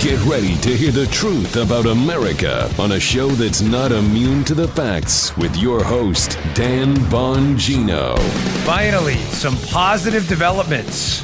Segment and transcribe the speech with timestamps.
[0.00, 4.54] Get ready to hear the truth about America on a show that's not immune to
[4.54, 8.18] the facts with your host, Dan Bongino.
[8.64, 11.22] Finally, some positive developments.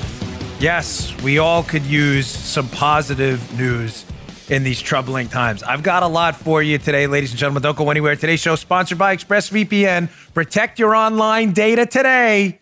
[0.60, 4.04] Yes, we all could use some positive news
[4.50, 5.62] in these troubling times.
[5.62, 7.62] I've got a lot for you today, ladies and gentlemen.
[7.62, 8.14] Don't go anywhere.
[8.14, 10.10] Today's show sponsored by ExpressVPN.
[10.34, 12.60] Protect your online data today.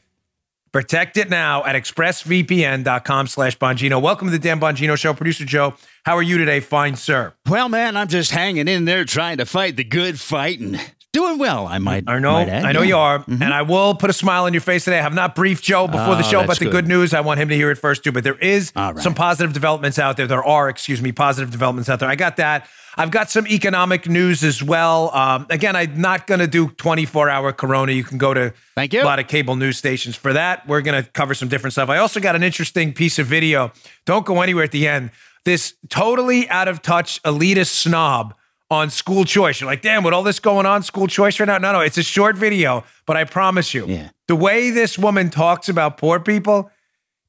[0.75, 4.03] Protect it now at expressvpn.com slash Bongino.
[4.03, 5.15] Welcome to the Dan Bongino Show.
[5.15, 7.33] Producer Joe, how are you today, fine sir?
[7.49, 10.81] Well, man, I'm just hanging in there trying to fight the good fight and
[11.13, 12.65] doing well, I might I know, might add.
[12.65, 12.89] I know Yeah.
[12.89, 13.41] you are, mm-hmm.
[13.41, 14.99] and I will put a smile on your face today.
[14.99, 16.73] I have not briefed Joe before the Oh, show about the good.
[16.73, 16.89] good.
[16.89, 17.15] news.
[17.15, 18.11] I want him to hear it first too.
[18.11, 18.99] But there is right.
[18.99, 20.27] some positive developments out there.
[20.27, 22.09] There are, excuse me, positive developments out there.
[22.09, 22.67] I got that.
[22.97, 25.15] I've got some economic news as well.
[25.15, 27.93] Um, again, I'm not going to do 24 hour Corona.
[27.93, 29.03] You can go to Thank you.
[29.03, 30.67] a lot of cable news stations for that.
[30.69, 31.89] We're going to cover some different stuff.
[31.89, 33.73] I also got an interesting piece of video.
[34.07, 35.11] Don't go anywhere at the end.
[35.45, 38.35] This totally out of touch elitist snob
[38.71, 39.61] on school choice.
[39.61, 41.59] You're like, damn, with all this going on, school choice right now?
[41.59, 44.09] No, no, it's a short video, but I promise you, Yeah.
[44.27, 46.71] the way this woman talks about poor people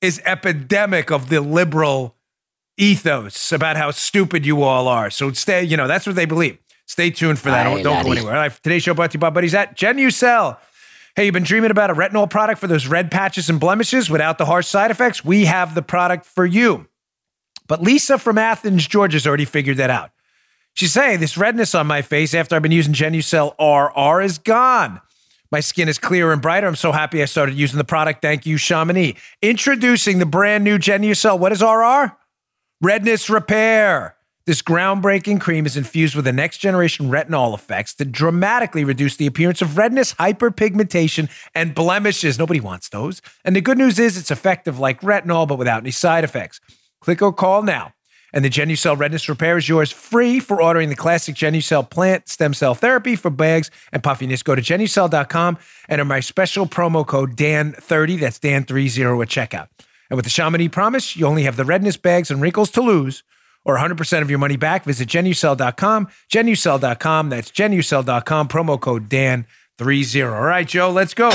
[0.01, 2.14] is epidemic of the liberal
[2.77, 5.09] ethos about how stupid you all are.
[5.09, 6.57] So stay, you know, that's what they believe.
[6.85, 7.65] Stay tuned for that.
[7.65, 8.33] Aye, Don't, don't go anywhere.
[8.33, 10.57] All right, today's show brought to you by Buddies at Genucell.
[11.15, 14.37] Hey, you've been dreaming about a retinol product for those red patches and blemishes without
[14.37, 15.23] the harsh side effects?
[15.23, 16.87] We have the product for you.
[17.67, 20.11] But Lisa from Athens, Georgia's already figured that out.
[20.73, 24.99] She's saying this redness on my face after I've been using Genucell RR is gone.
[25.51, 26.67] My skin is clearer and brighter.
[26.67, 28.21] I'm so happy I started using the product.
[28.21, 29.15] Thank you, Chamonix.
[29.41, 31.39] Introducing the brand new Genucell.
[31.39, 32.17] What is RR?
[32.85, 34.15] Redness Repair.
[34.45, 39.25] This groundbreaking cream is infused with the next generation retinol effects to dramatically reduce the
[39.25, 42.37] appearance of redness, hyperpigmentation, and blemishes.
[42.37, 43.23] Nobody wants those.
[43.43, 46.61] And the good news is it's effective like retinol, but without any side effects.
[47.01, 47.95] Click or call now.
[48.31, 52.53] And the Genucell Redness Repair is yours free for ordering the classic Genucell plant stem
[52.53, 54.43] cell therapy for bags and puffiness.
[54.43, 55.57] Go to genucell.com
[55.89, 59.69] and enter my special promo code DAN30, that's DAN30 at checkout.
[60.09, 63.23] And with the Chamonix promise, you only have the redness, bags, and wrinkles to lose
[63.65, 64.85] or 100% of your money back.
[64.85, 70.33] Visit genucell.com, genucell.com, that's genucell.com, promo code DAN30.
[70.33, 71.31] All right, Joe, let's go.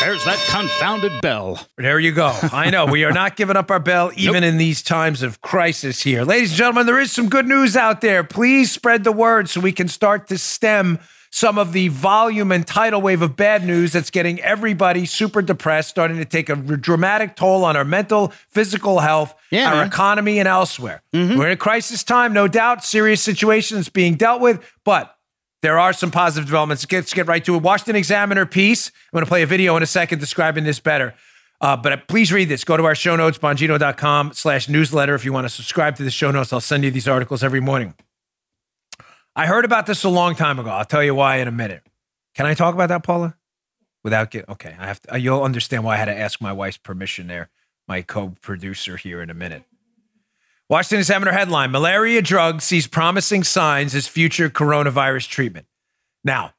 [0.00, 1.66] There's that confounded bell.
[1.76, 2.32] There you go.
[2.52, 6.02] I know we are not giving up our bell even in these times of crisis
[6.02, 6.24] here.
[6.24, 8.24] Ladies and gentlemen, there is some good news out there.
[8.24, 10.98] Please spread the word so we can start to stem
[11.36, 15.88] some of the volume and tidal wave of bad news that's getting everybody super depressed,
[15.88, 19.86] starting to take a dramatic toll on our mental, physical health, Yeah, our man.
[19.88, 21.02] economy, and elsewhere.
[21.12, 25.16] We're in a crisis time, no doubt, serious situations being dealt with, but
[25.60, 26.86] there are some positive developments.
[26.92, 27.62] Let's get right to it.
[27.62, 28.88] Washington Examiner piece.
[28.88, 31.14] I'm going to play a video in a second describing this better.
[31.60, 32.62] Uh, but please read this.
[32.62, 35.16] Go to our show notes, bongino.com slash newsletter.
[35.16, 37.60] If you want to subscribe to the show notes, I'll send you these articles every
[37.60, 37.94] morning.
[39.36, 40.70] I heard about this a long time ago.
[40.70, 41.82] I'll tell you why in a minute.
[42.34, 43.36] Can I talk about that, Paula?
[44.02, 45.14] Without get okay, I have to.
[45.14, 47.48] Uh, you'll understand why I had to ask my wife's permission there,
[47.88, 49.64] my co-producer here in a minute.
[50.68, 55.66] Washington Examiner headline: Malaria drug sees promising signs as future coronavirus treatment.
[56.22, 56.52] Now,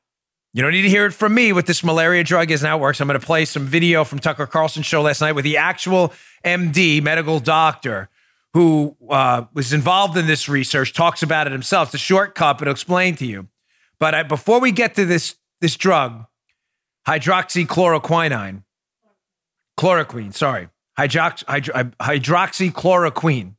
[0.54, 2.78] you don't need to hear it from me what this malaria drug is and how
[2.78, 3.00] it works.
[3.00, 6.14] I'm going to play some video from Tucker Carlson show last night with the actual
[6.44, 8.10] MD, medical doctor,
[8.56, 11.90] who uh, was involved in this research, talks about it himself.
[11.90, 13.50] It's a shortcut, but I'll explain to you.
[14.00, 16.26] But I, before we get to this this drug,
[17.06, 18.64] hydroxychloroquine,
[19.78, 23.56] chloroquine, sorry, hydrox, hydro, hydroxychloroquine.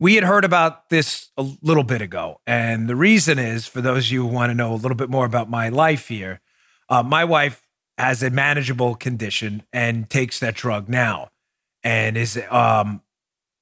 [0.00, 2.40] We had heard about this a little bit ago.
[2.46, 5.10] And the reason is for those of you who want to know a little bit
[5.10, 6.40] more about my life here,
[6.88, 11.28] uh, my wife has a manageable condition and takes that drug now
[11.84, 13.01] and is um,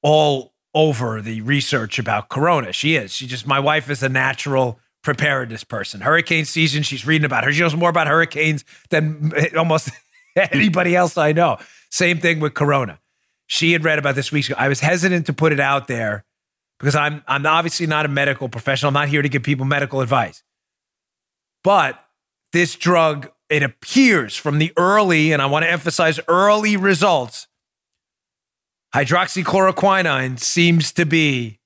[0.03, 2.73] all over the research about corona.
[2.73, 3.13] She is.
[3.13, 6.01] She just, my wife is a natural preparedness person.
[6.01, 7.53] Hurricane season, she's reading about her.
[7.53, 9.91] She knows more about hurricanes than almost
[10.37, 11.59] anybody else I know.
[11.91, 13.01] Same thing with corona.
[13.47, 14.57] She had read about this weeks ago.
[14.59, 16.25] I was hesitant to put it out there
[16.79, 18.89] because I'm I'm obviously not a medical professional.
[18.89, 20.45] I'm not here to give people medical advice.
[21.65, 22.03] But
[22.53, 27.49] this drug, it appears from the early, and I want to emphasize early results,
[28.95, 31.59] hydroxychloroquine seems to be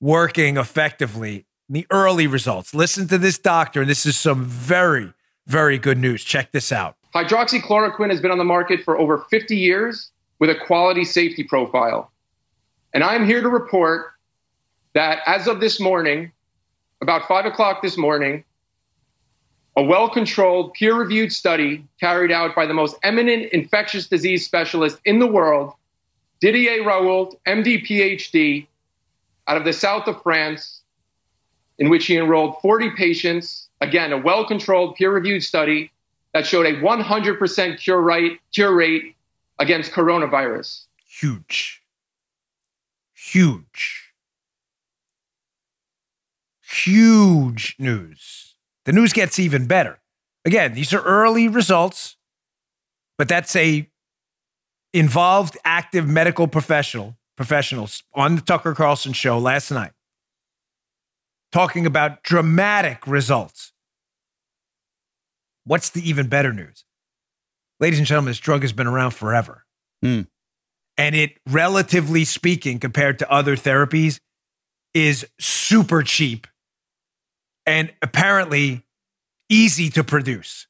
[0.00, 1.46] working effectively.
[1.68, 2.74] In the early results.
[2.74, 5.14] Listen to this doctor, and this is some very,
[5.46, 6.22] very good news.
[6.22, 6.96] Check this out.
[7.14, 10.10] Hydroxychloroquine has been on the market for over 50 years
[10.40, 12.10] with a quality safety profile.
[12.92, 14.12] And I'm here to report
[14.92, 16.32] that as of this morning,
[17.00, 18.44] about five o'clock this morning,
[19.76, 25.00] a well controlled, peer reviewed study carried out by the most eminent infectious disease specialist
[25.06, 25.72] in the world,
[26.44, 28.66] Didier Raoult, MD, PhD,
[29.46, 30.82] out of the south of France,
[31.78, 33.70] in which he enrolled 40 patients.
[33.80, 35.90] Again, a well controlled, peer reviewed study
[36.34, 39.16] that showed a 100% cure rate, cure rate
[39.58, 40.82] against coronavirus.
[41.06, 41.80] Huge.
[43.14, 44.12] Huge.
[46.60, 48.56] Huge news.
[48.84, 49.98] The news gets even better.
[50.44, 52.16] Again, these are early results,
[53.16, 53.88] but that's a
[54.94, 59.90] involved active medical professional professionals on the Tucker Carlson show last night
[61.52, 63.72] talking about dramatic results.
[65.64, 66.84] What's the even better news?
[67.80, 69.64] Ladies and gentlemen, this drug has been around forever.
[70.04, 70.28] Mm.
[70.96, 74.20] And it, relatively speaking, compared to other therapies,
[74.94, 76.46] is super cheap
[77.66, 78.84] and apparently
[79.48, 80.68] easy to produce.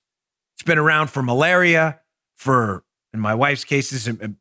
[0.54, 2.00] It's been around for malaria,
[2.34, 4.36] for, in my wife's case is um, um,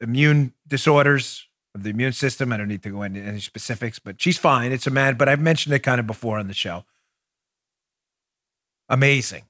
[0.00, 2.52] immune disorders, of the immune system.
[2.52, 4.72] I don't need to go into any specifics, but she's fine.
[4.72, 6.84] It's a man, but I've mentioned it kind of before on the show.
[8.88, 9.44] Amazing.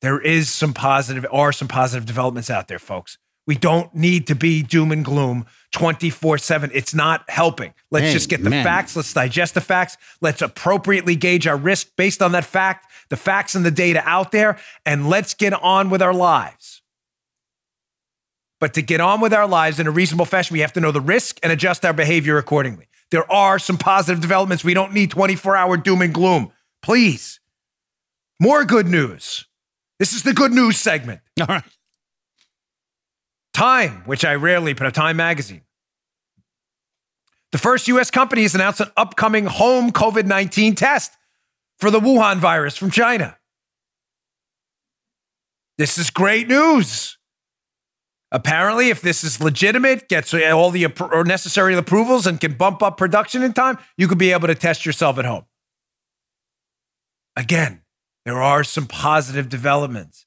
[0.00, 3.18] There is some positive, are some positive developments out there, folks.
[3.46, 6.70] We don't need to be doom and gloom 24 7.
[6.74, 7.74] It's not helping.
[7.90, 8.64] Let's hey, just get the man.
[8.64, 8.94] facts.
[8.94, 9.96] Let's digest the facts.
[10.20, 14.32] Let's appropriately gauge our risk based on that fact, the facts and the data out
[14.32, 16.81] there, and let's get on with our lives.
[18.62, 20.92] But to get on with our lives in a reasonable fashion, we have to know
[20.92, 22.86] the risk and adjust our behavior accordingly.
[23.10, 24.62] There are some positive developments.
[24.62, 26.52] We don't need 24 hour doom and gloom.
[26.80, 27.40] Please.
[28.38, 29.46] More good news.
[29.98, 31.22] This is the good news segment.
[31.40, 31.64] All right.
[33.52, 35.62] Time, which I rarely put a Time magazine.
[37.50, 38.12] The first U.S.
[38.12, 41.10] company has announced an upcoming home COVID 19 test
[41.80, 43.36] for the Wuhan virus from China.
[45.78, 47.18] This is great news.
[48.32, 52.96] Apparently, if this is legitimate, gets all the or necessary approvals, and can bump up
[52.96, 55.44] production in time, you could be able to test yourself at home.
[57.36, 57.82] Again,
[58.24, 60.24] there are some positive developments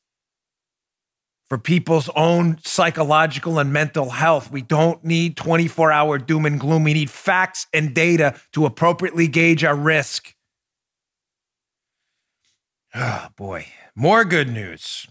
[1.50, 4.52] for people's own psychological and mental health.
[4.52, 6.84] We don't need 24 hour doom and gloom.
[6.84, 10.36] We need facts and data to appropriately gauge our risk.
[12.94, 13.66] Oh, boy.
[13.96, 15.08] More good news.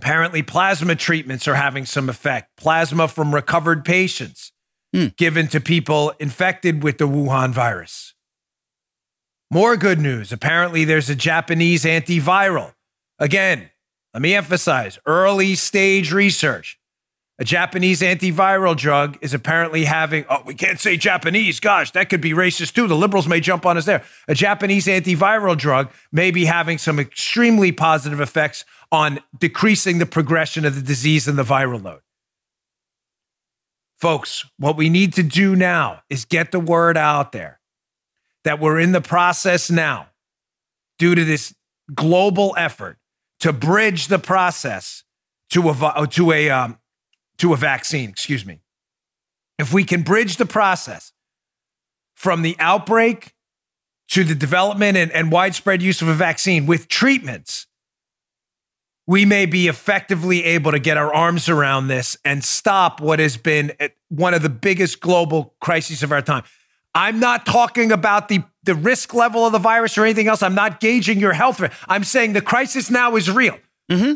[0.00, 2.56] Apparently, plasma treatments are having some effect.
[2.56, 4.52] Plasma from recovered patients
[4.92, 5.06] Hmm.
[5.16, 8.14] given to people infected with the Wuhan virus.
[9.50, 10.32] More good news.
[10.32, 12.74] Apparently, there's a Japanese antiviral.
[13.18, 13.70] Again,
[14.14, 16.78] let me emphasize early stage research.
[17.38, 21.60] A Japanese antiviral drug is apparently having, oh, we can't say Japanese.
[21.60, 22.86] Gosh, that could be racist too.
[22.86, 24.02] The liberals may jump on us there.
[24.26, 30.64] A Japanese antiviral drug may be having some extremely positive effects on decreasing the progression
[30.64, 32.00] of the disease and the viral load.
[33.98, 37.60] Folks, what we need to do now is get the word out there
[38.44, 40.08] that we're in the process now,
[40.98, 41.54] due to this
[41.94, 42.96] global effort
[43.40, 45.02] to bridge the process
[45.50, 46.78] to a, to a, um,
[47.38, 48.60] to a vaccine, excuse me.
[49.58, 51.12] If we can bridge the process
[52.14, 53.34] from the outbreak
[54.08, 57.66] to the development and, and widespread use of a vaccine with treatments,
[59.06, 63.36] we may be effectively able to get our arms around this and stop what has
[63.36, 63.72] been
[64.08, 66.42] one of the biggest global crises of our time.
[66.94, 70.42] I'm not talking about the, the risk level of the virus or anything else.
[70.42, 71.62] I'm not gauging your health.
[71.88, 73.58] I'm saying the crisis now is real.
[73.90, 74.14] Mm-hmm.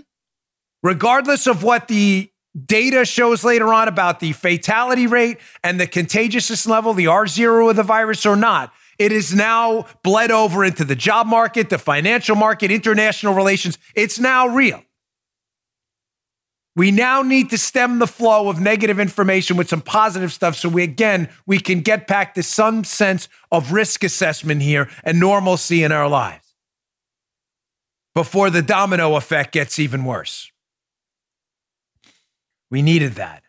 [0.83, 2.33] Regardless of what the
[2.67, 7.77] data shows later on about the fatality rate and the contagiousness level, the R0 of
[7.77, 12.37] the virus or not, it is now bled over into the job market, the financial
[12.37, 13.79] market, international relations.
[13.95, 14.83] It's now real.
[16.77, 20.69] We now need to stem the flow of negative information with some positive stuff so
[20.69, 25.83] we again we can get back to some sense of risk assessment here and normalcy
[25.83, 26.55] in our lives
[28.15, 30.51] before the domino effect gets even worse.
[32.71, 33.43] We needed that.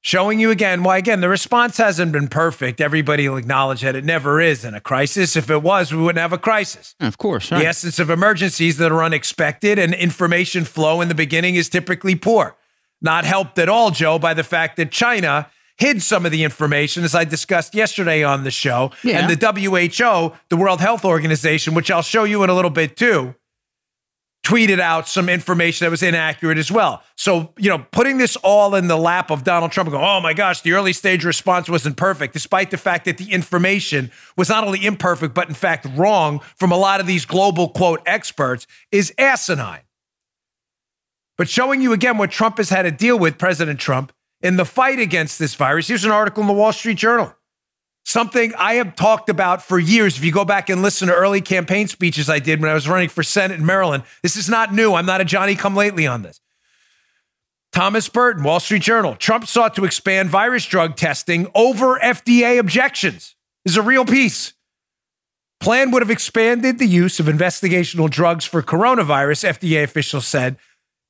[0.00, 2.80] Showing you again why, again, the response hasn't been perfect.
[2.80, 5.34] Everybody will acknowledge that it never is in a crisis.
[5.34, 6.94] If it was, we wouldn't have a crisis.
[7.00, 7.48] Of course.
[7.48, 12.14] The essence of emergencies that are unexpected and information flow in the beginning is typically
[12.14, 12.56] poor.
[13.02, 17.02] Not helped at all, Joe, by the fact that China hid some of the information,
[17.02, 18.92] as I discussed yesterday on the show.
[19.02, 19.18] Yeah.
[19.18, 22.96] And the WHO, the World Health Organization, which I'll show you in a little bit
[22.96, 23.34] too,
[24.46, 27.02] tweeted out some information that was inaccurate as well.
[27.16, 30.34] So, you know, putting this all in the lap of Donald Trump, going, oh my
[30.34, 34.62] gosh, the early stage response wasn't perfect, despite the fact that the information was not
[34.62, 39.12] only imperfect, but in fact wrong from a lot of these global quote experts, is
[39.18, 39.80] asinine.
[41.36, 44.12] But showing you again what Trump has had to deal with, President Trump,
[44.42, 45.88] in the fight against this virus.
[45.88, 47.34] Here's an article in the Wall Street Journal.
[48.16, 50.16] Something I have talked about for years.
[50.16, 52.88] If you go back and listen to early campaign speeches I did when I was
[52.88, 54.94] running for Senate in Maryland, this is not new.
[54.94, 56.40] I'm not a Johnny come lately on this.
[57.72, 59.16] Thomas Burton, Wall Street Journal.
[59.16, 63.36] Trump sought to expand virus drug testing over FDA objections.
[63.66, 64.54] This is a real piece.
[65.60, 70.56] Plan would have expanded the use of investigational drugs for coronavirus, FDA officials said,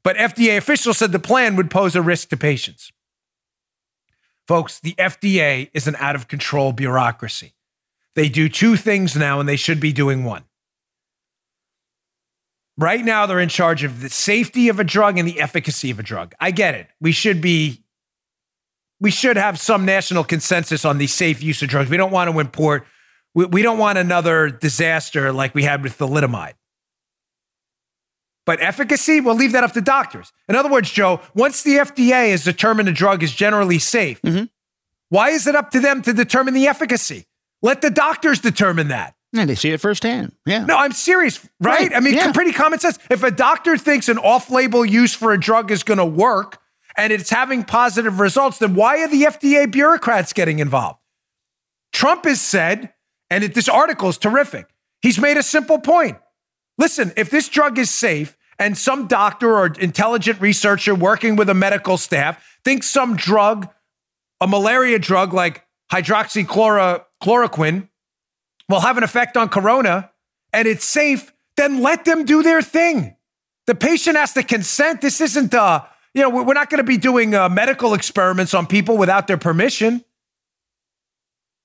[0.03, 2.91] but FDA officials said the plan would pose a risk to patients.
[4.47, 7.55] Folks, the FDA is an out of control bureaucracy.
[8.15, 10.45] They do two things now, and they should be doing one.
[12.79, 15.99] Right now, they're in charge of the safety of a drug and the efficacy of
[15.99, 16.35] a drug.
[16.41, 16.89] I get it.
[17.01, 17.83] We should be,
[19.01, 21.91] we should have some national consensus on the safe use of drugs.
[21.91, 22.87] We don't want to import,
[23.35, 26.55] we, we don't want another disaster like we had with thalidomide.
[28.47, 30.33] But efficacy, we'll leave that up to doctors.
[30.49, 34.45] In other words, Joe, once the FDA has determined a drug is generally safe, mm-hmm.
[35.09, 37.27] why is it up to them to determine the efficacy?
[37.61, 39.15] Let the doctors determine that.
[39.35, 40.33] And they see it firsthand.
[40.47, 40.65] Yeah.
[40.65, 41.81] No, I'm serious, right?
[41.81, 41.95] right.
[41.95, 42.33] I mean, yeah.
[42.33, 42.99] pretty common sense.
[43.11, 46.59] If a doctor thinks an off label use for a drug is going to work
[46.97, 51.01] and it's having positive results, then why are the FDA bureaucrats getting involved?
[51.93, 52.93] Trump has said,
[53.29, 54.69] and it, this article is terrific.
[55.03, 56.19] He's made a simple point.
[56.79, 61.55] Listen, if this drug is safe and some doctor or intelligent researcher working with a
[61.55, 63.69] medical staff thinks some drug,
[64.41, 67.89] a malaria drug like hydroxychloroquine,
[68.69, 70.11] will have an effect on corona
[70.53, 73.17] and it's safe, then let them do their thing.
[73.67, 75.01] The patient has to consent.
[75.01, 78.67] This isn't, uh, you know, we're not going to be doing uh, medical experiments on
[78.67, 80.05] people without their permission.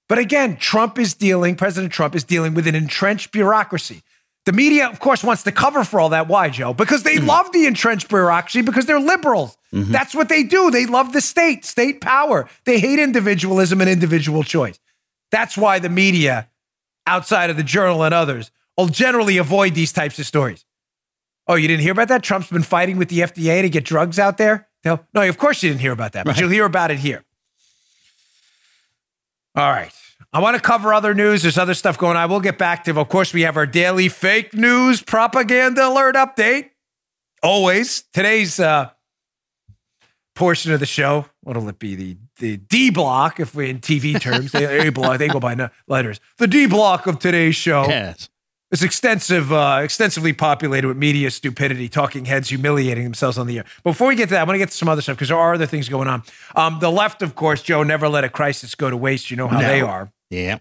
[0.09, 4.03] But again, Trump is dealing, President Trump is dealing with an entrenched bureaucracy.
[4.45, 6.27] The media, of course, wants to cover for all that.
[6.27, 6.73] Why, Joe?
[6.73, 7.27] Because they mm.
[7.27, 9.55] love the entrenched bureaucracy because they're liberals.
[9.71, 9.91] Mm-hmm.
[9.91, 10.71] That's what they do.
[10.71, 12.49] They love the state, state power.
[12.65, 14.79] They hate individualism and individual choice.
[15.29, 16.49] That's why the media,
[17.05, 20.65] outside of the journal and others, will generally avoid these types of stories.
[21.47, 22.23] Oh, you didn't hear about that?
[22.23, 24.67] Trump's been fighting with the FDA to get drugs out there?
[24.83, 26.41] No, no of course you didn't hear about that, but right.
[26.41, 27.23] you'll hear about it here.
[29.55, 29.91] All right.
[30.33, 31.41] I want to cover other news.
[31.41, 32.29] There's other stuff going on.
[32.29, 36.69] We'll get back to, of course, we have our daily fake news propaganda alert update.
[37.43, 38.03] Always.
[38.13, 38.91] Today's uh,
[40.35, 41.95] portion of the show, what'll it be?
[41.95, 45.69] The the D block, if we in TV terms, they, A block, they go by
[45.87, 46.19] letters.
[46.37, 47.85] The D block of today's show.
[47.87, 48.29] Yes.
[48.71, 53.65] It's extensive, uh, extensively populated with media stupidity, talking heads humiliating themselves on the air.
[53.83, 55.37] Before we get to that, I want to get to some other stuff because there
[55.37, 56.23] are other things going on.
[56.55, 59.29] Um, the left, of course, Joe, never let a crisis go to waste.
[59.29, 59.67] You know how no.
[59.67, 60.13] they are.
[60.29, 60.59] Yeah.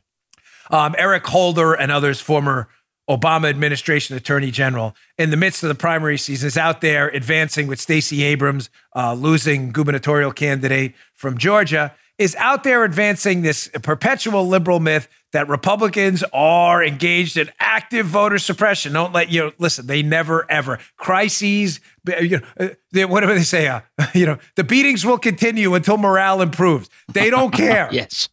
[0.71, 2.69] Um, Eric Holder and others, former
[3.09, 7.69] Obama administration attorney general, in the midst of the primary season, is out there advancing
[7.69, 14.47] with Stacey Abrams, uh, losing gubernatorial candidate from Georgia, is out there advancing this perpetual
[14.47, 18.93] liberal myth that Republicans are engaged in active voter suppression.
[18.93, 19.87] Don't let you know, listen.
[19.87, 21.81] They never ever crises.
[22.21, 23.81] You know, uh, whatever they say, uh,
[24.15, 26.91] you know, the beatings will continue until morale improves.
[27.11, 27.89] They don't care.
[27.93, 28.29] yes.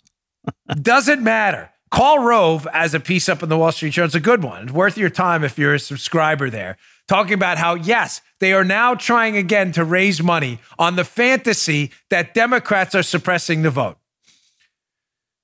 [0.68, 1.70] Doesn't matter.
[1.90, 4.08] Karl Rove as a piece up in the Wall Street Journal.
[4.08, 4.64] It's a good one.
[4.64, 6.76] It's worth your time if you're a subscriber there.
[7.08, 11.92] Talking about how, yes, they are now trying again to raise money on the fantasy
[12.10, 13.98] that Democrats are suppressing the vote.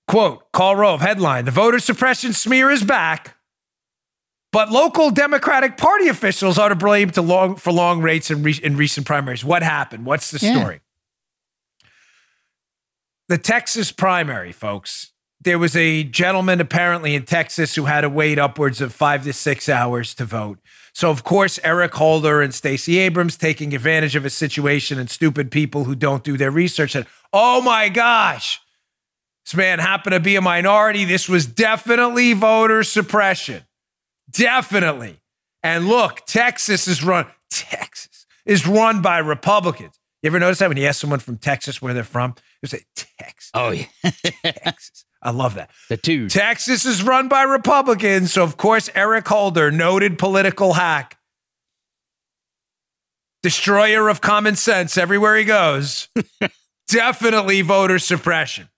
[0.08, 3.38] Quote, Karl Rove, headline The voter suppression smear is back,
[4.51, 8.60] but local Democratic Party officials are to blame to long, for long rates in, re-
[8.62, 9.46] in recent primaries.
[9.46, 10.05] What happened?
[10.05, 10.60] What's the yeah.
[10.60, 10.82] story?
[13.29, 15.13] The Texas primary, folks.
[15.41, 19.34] There was a gentleman apparently in Texas who had to wait upwards of five to
[19.34, 20.60] six hours to vote.
[20.93, 25.50] So, of course, Eric Holder and Stacey Abrams taking advantage of a situation and stupid
[25.50, 28.62] people who don't do their research said, Oh my gosh,
[29.45, 31.03] this man happened to be a minority.
[31.03, 33.63] This was definitely voter suppression.
[34.29, 35.19] Definitely.
[35.63, 39.97] And look, Texas is run, Texas is run by Republicans.
[40.21, 42.35] You ever notice that when you ask someone from Texas where they're from?
[42.62, 43.51] they say Texas.
[43.53, 43.85] Oh yeah,
[44.43, 45.05] Texas.
[45.23, 45.71] I love that.
[45.89, 46.27] The two.
[46.27, 51.17] Texas is run by Republicans, so of course Eric Holder, noted political hack,
[53.41, 56.09] destroyer of common sense everywhere he goes.
[56.87, 58.69] definitely voter suppression.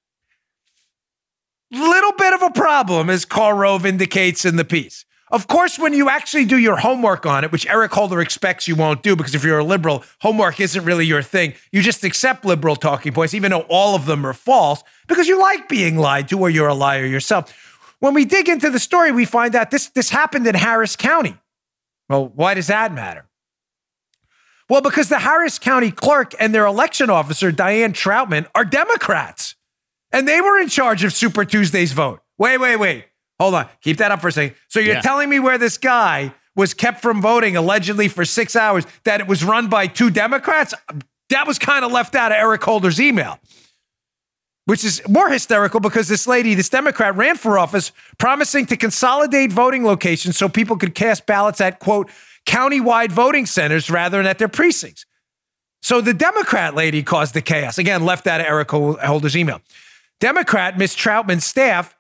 [1.72, 5.05] Little bit of a problem, as Karl Rove indicates in the piece.
[5.32, 8.76] Of course, when you actually do your homework on it, which Eric Holder expects you
[8.76, 11.56] won't do, because if you're a liberal, homework isn't really your thing.
[11.72, 15.40] You just accept liberal talking points, even though all of them are false, because you
[15.40, 17.52] like being lied to or you're a liar yourself.
[18.00, 21.36] When we dig into the story, we find out this, this happened in Harris County.
[22.08, 23.26] Well, why does that matter?
[24.70, 29.56] Well, because the Harris County clerk and their election officer, Diane Trautman, are Democrats.
[30.12, 32.22] And they were in charge of Super Tuesday's vote.
[32.38, 33.06] Wait, wait, wait.
[33.40, 33.68] Hold on.
[33.82, 34.56] Keep that up for a second.
[34.68, 35.02] So you're Yeah.
[35.02, 39.28] telling me where this guy was kept from voting allegedly for six hours, that it
[39.28, 40.74] was run by two Democrats?
[41.30, 43.40] That was kind of left out of Eric Holder's email
[44.66, 49.52] which is more hysterical because this lady, this Democrat, ran for office promising to consolidate
[49.52, 52.10] voting locations so people could cast ballots at, quote,
[52.46, 55.06] county-wide voting centers rather than at their precincts.
[55.82, 57.78] So the Democrat lady caused the chaos.
[57.78, 59.62] Again, left out of Eric Holder's email.
[60.20, 61.95] Democrat Miss Trautman's staff,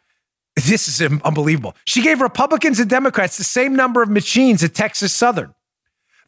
[0.55, 1.75] this is unbelievable.
[1.85, 5.53] She gave Republicans and Democrats the same number of machines at Texas Southern.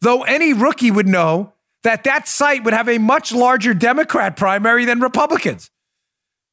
[0.00, 4.84] Though any rookie would know that that site would have a much larger Democrat primary
[4.84, 5.70] than Republicans.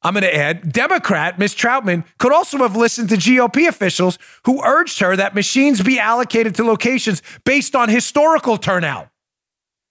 [0.03, 1.55] I'm going to add Democrat Ms.
[1.55, 6.53] Trautman could also have listened to GOP officials who urged her that machines be allocated
[6.55, 9.09] to locations based on historical turnout.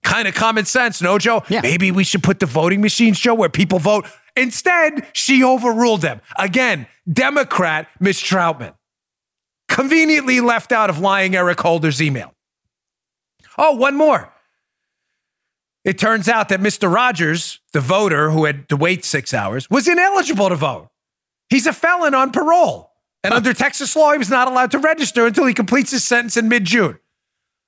[0.04, 1.42] Kind of common sense, no, Joe?
[1.48, 1.62] Yeah.
[1.62, 4.06] Maybe we should put the voting machines, Joe, where people vote.
[4.36, 6.20] Instead, she overruled them.
[6.38, 8.18] Again, Democrat Ms.
[8.18, 8.74] Trautman.
[9.68, 12.34] Conveniently left out of lying Eric Holder's email.
[13.56, 14.32] Oh, one more.
[15.84, 16.92] It turns out that Mr.
[16.92, 20.88] Rogers, the voter who had to wait six hours, was ineligible to vote.
[21.50, 22.90] He's a felon on parole.
[23.22, 26.36] And under Texas law, he was not allowed to register until he completes his sentence
[26.36, 26.98] in mid June.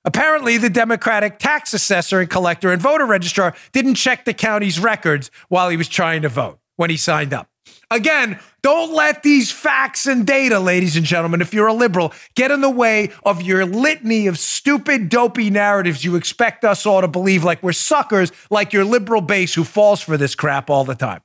[0.07, 5.29] Apparently, the Democratic tax assessor and collector and voter registrar didn't check the county's records
[5.49, 7.49] while he was trying to vote when he signed up.
[7.91, 12.51] Again, don't let these facts and data, ladies and gentlemen, if you're a liberal, get
[12.51, 17.09] in the way of your litany of stupid, dopey narratives you expect us all to
[17.09, 20.95] believe like we're suckers, like your liberal base who falls for this crap all the
[20.95, 21.21] time.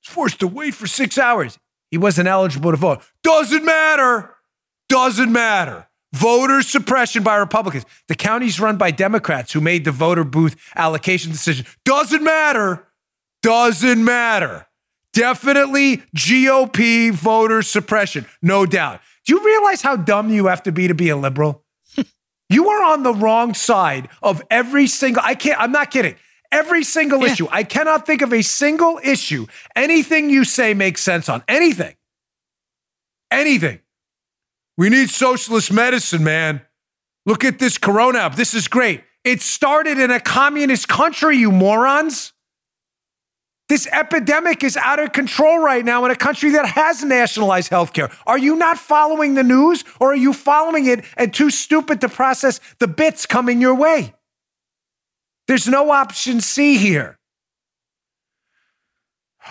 [0.00, 1.58] He's forced to wait for six hours.
[1.90, 3.02] He wasn't eligible to vote.
[3.22, 4.36] Doesn't matter.
[4.88, 5.89] Doesn't matter.
[6.12, 7.84] Voter suppression by Republicans.
[8.08, 11.66] The county's run by Democrats who made the voter booth allocation decision.
[11.84, 12.86] Doesn't matter.
[13.42, 14.66] Doesn't matter.
[15.12, 19.00] Definitely GOP voter suppression, no doubt.
[19.26, 21.64] Do you realize how dumb you have to be to be a liberal?
[22.48, 26.16] you are on the wrong side of every single, I can't, I'm not kidding.
[26.52, 27.32] Every single Yeah.
[27.32, 27.48] issue.
[27.50, 29.46] I cannot think of a single issue.
[29.76, 31.42] Anything you say makes sense on.
[31.48, 31.94] Anything.
[33.30, 33.78] Anything.
[34.76, 36.62] We need socialist medicine, man.
[37.26, 38.30] Look at this corona.
[38.34, 39.02] This is great.
[39.24, 42.32] It started in a communist country, you morons.
[43.68, 48.12] This epidemic is out of control right now in a country that has nationalized healthcare.
[48.26, 52.08] Are you not following the news or are you following it and too stupid to
[52.08, 54.14] process the bits coming your way?
[55.46, 57.18] There's no option C here.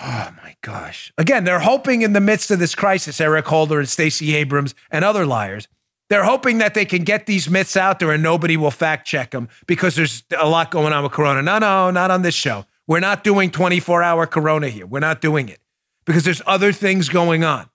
[0.02, 1.14] Oh my gosh.
[1.18, 5.06] Again, they're hoping in the midst of this crisis, Eric Holder and Stacey Abrams and
[5.06, 5.68] other liars,
[6.10, 9.32] they're hoping that they can get these myths out there and nobody will fact check
[9.32, 11.42] them because there's a lot going on with Corona.
[11.42, 12.66] No, no, not on this show.
[12.88, 14.88] We're not doing 24 hour Corona here.
[14.88, 15.60] We're not doing it
[16.06, 17.70] because there's other things going on.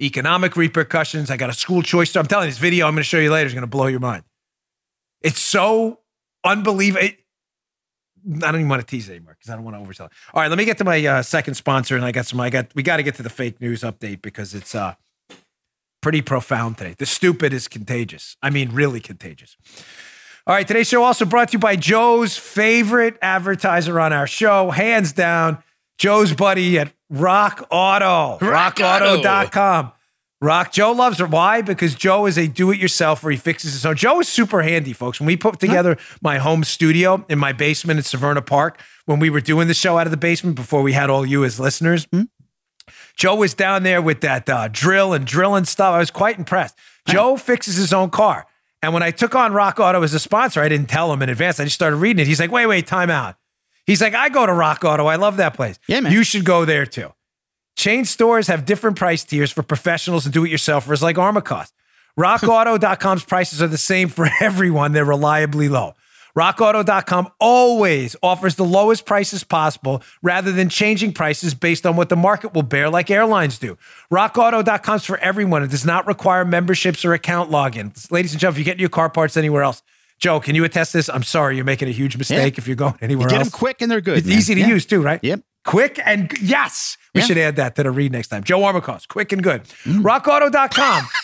[0.00, 1.30] Economic repercussions.
[1.30, 2.16] I got a school choice.
[2.16, 3.86] I'm telling you, this video I'm going to show you later is going to blow
[3.86, 4.24] your mind.
[5.20, 6.00] It's so
[6.44, 7.08] unbelievable.
[8.26, 10.12] I don't even want to tease anymore because I don't want to oversell it.
[10.34, 12.40] All right, let me get to my uh, second sponsor, and I got some.
[12.40, 14.94] I got we got to get to the fake news update because it's uh
[16.02, 16.94] pretty profound today.
[16.96, 18.36] The stupid is contagious.
[18.42, 19.56] I mean, really contagious.
[20.46, 24.70] All right, today's show also brought to you by Joe's favorite advertiser on our show,
[24.70, 25.58] hands down,
[25.98, 29.20] Joe's buddy at Rock Auto, Rock Auto.
[29.22, 29.92] rockauto.com.
[30.42, 31.30] Rock Joe loves it.
[31.30, 31.62] Why?
[31.62, 33.30] Because Joe is a do-it-yourselfer.
[33.30, 33.96] He fixes his own.
[33.96, 35.18] Joe is super handy, folks.
[35.18, 39.30] When we put together my home studio in my basement in Severna Park, when we
[39.30, 42.06] were doing the show out of the basement before we had all you as listeners,
[43.16, 45.94] Joe was down there with that uh, drill and drilling stuff.
[45.94, 46.76] I was quite impressed.
[47.08, 48.46] Joe fixes his own car.
[48.82, 51.30] And when I took on Rock Auto as a sponsor, I didn't tell him in
[51.30, 51.58] advance.
[51.58, 52.26] I just started reading it.
[52.26, 53.36] He's like, wait, wait, time out.
[53.86, 55.06] He's like, I go to Rock Auto.
[55.06, 55.78] I love that place.
[55.88, 56.12] Yeah, man.
[56.12, 57.12] You should go there too.
[57.76, 61.72] Chain stores have different price tiers for professionals and do-it-yourselfers like Armacost.
[62.18, 64.92] RockAuto.com's prices are the same for everyone.
[64.92, 65.94] They're reliably low.
[66.36, 72.16] RockAuto.com always offers the lowest prices possible rather than changing prices based on what the
[72.16, 73.78] market will bear, like airlines do.
[74.12, 75.62] RockAuto.com's for everyone.
[75.62, 78.10] It does not require memberships or account login.
[78.10, 79.82] Ladies and gentlemen, if you get your car parts anywhere else,
[80.18, 81.08] Joe, can you attest this?
[81.08, 83.50] I'm sorry, you're making a huge mistake if you're going anywhere You get else.
[83.50, 84.18] them quick and they're good.
[84.18, 84.36] It's man.
[84.38, 84.66] easy to Yeah.
[84.68, 85.20] use too, right?
[85.22, 85.40] Yep.
[85.66, 87.26] Quick and yes, we Yeah.
[87.26, 88.42] should add that to the read next time.
[88.44, 89.64] Joe Armacost, quick and good.
[89.84, 90.02] Mm.
[90.02, 91.08] RockAuto.com.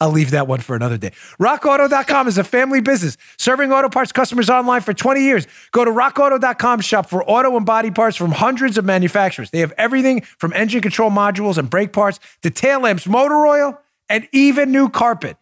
[0.00, 1.12] I'll leave that one for another day.
[1.40, 5.46] RockAuto.com is a family business serving auto parts customers online for 20 years.
[5.70, 9.50] Go to RockAuto.com, shop for auto and body parts from hundreds of manufacturers.
[9.50, 13.80] They have everything from engine control modules and brake parts to tail lamps, motor oil,
[14.08, 15.36] and even new carpet.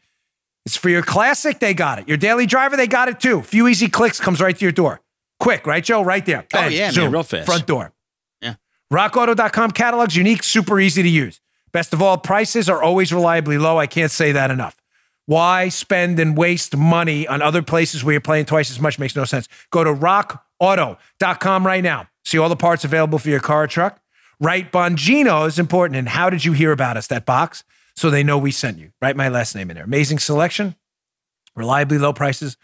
[0.66, 2.06] It's for your classic, they got it.
[2.06, 3.40] Your daily driver, they got it too.
[3.40, 5.00] Few easy clicks comes right to your door.
[5.40, 6.02] Quick, right, Joe?
[6.02, 6.46] Right there.
[6.54, 7.46] Oh, yeah, man, real fast.
[7.46, 7.92] Front door.
[8.40, 8.54] Yeah.
[8.92, 11.40] RockAuto.com catalog's unique, super easy to use.
[11.72, 13.78] Best of all, prices are always reliably low.
[13.78, 14.76] I can't say that enough.
[15.26, 18.98] Why spend and waste money on other places where you're playing twice as much?
[18.98, 19.48] Makes no sense.
[19.70, 22.08] Go to rockauto.com right now.
[22.24, 24.00] See all the parts available for your car or truck.
[24.40, 25.96] Right Bongino is important.
[25.96, 27.06] And how did you hear about us?
[27.06, 27.62] That box,
[27.94, 28.90] so they know we sent you.
[29.00, 29.84] Write my last name in there.
[29.84, 30.74] Amazing selection,
[31.54, 32.56] reliably low prices.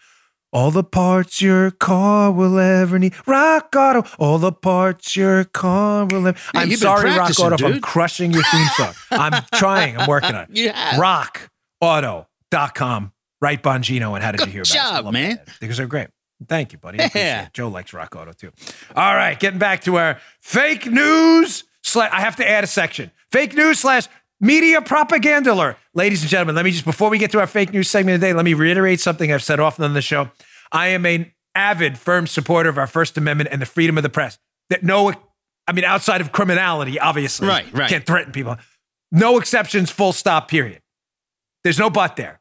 [0.52, 3.14] All the parts your car will ever need.
[3.26, 4.04] Rock Auto.
[4.18, 6.38] All the parts your car will ever.
[6.54, 8.94] Yeah, I'm sorry, Rock Auto, if I'm crushing your theme song.
[9.10, 9.96] I'm trying.
[9.98, 10.74] I'm working on it.
[10.74, 11.00] Have.
[11.82, 13.12] RockAuto.com.
[13.40, 14.14] Right Bongino.
[14.14, 15.36] And how did Good you hear about job, love man.
[15.44, 15.56] that.
[15.60, 16.08] Because they're great.
[16.48, 17.00] Thank you, buddy.
[17.00, 17.46] I appreciate Yeah.
[17.46, 17.52] it.
[17.52, 18.52] Joe likes Rock Auto too.
[18.94, 21.64] All right, getting back to our fake news.
[21.82, 23.10] Slash, I have to add a section.
[23.30, 24.06] Fake news slash
[24.40, 25.76] media propaganda alert.
[25.94, 28.32] Ladies and gentlemen, let me just, before we get to our fake news segment today,
[28.32, 30.30] let me reiterate something I've said often on the show.
[30.72, 34.10] I am an avid, firm supporter of our First Amendment and the freedom of the
[34.10, 34.38] press.
[34.70, 35.12] That no,
[35.66, 37.48] I mean, outside of criminality, obviously.
[37.48, 37.88] Right, right.
[37.88, 38.56] Can't threaten people.
[39.10, 40.82] No exceptions, full stop, period.
[41.64, 42.40] There's no but there.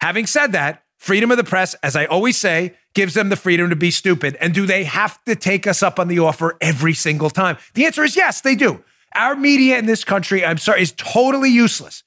[0.00, 3.70] Having said that, freedom of the press, as I always say, gives them the freedom
[3.70, 4.36] to be stupid.
[4.40, 7.56] And do they have to take us up on the offer every single time?
[7.74, 8.82] The answer is yes, they do.
[9.14, 12.02] Our media in this country, I'm sorry, is totally useless.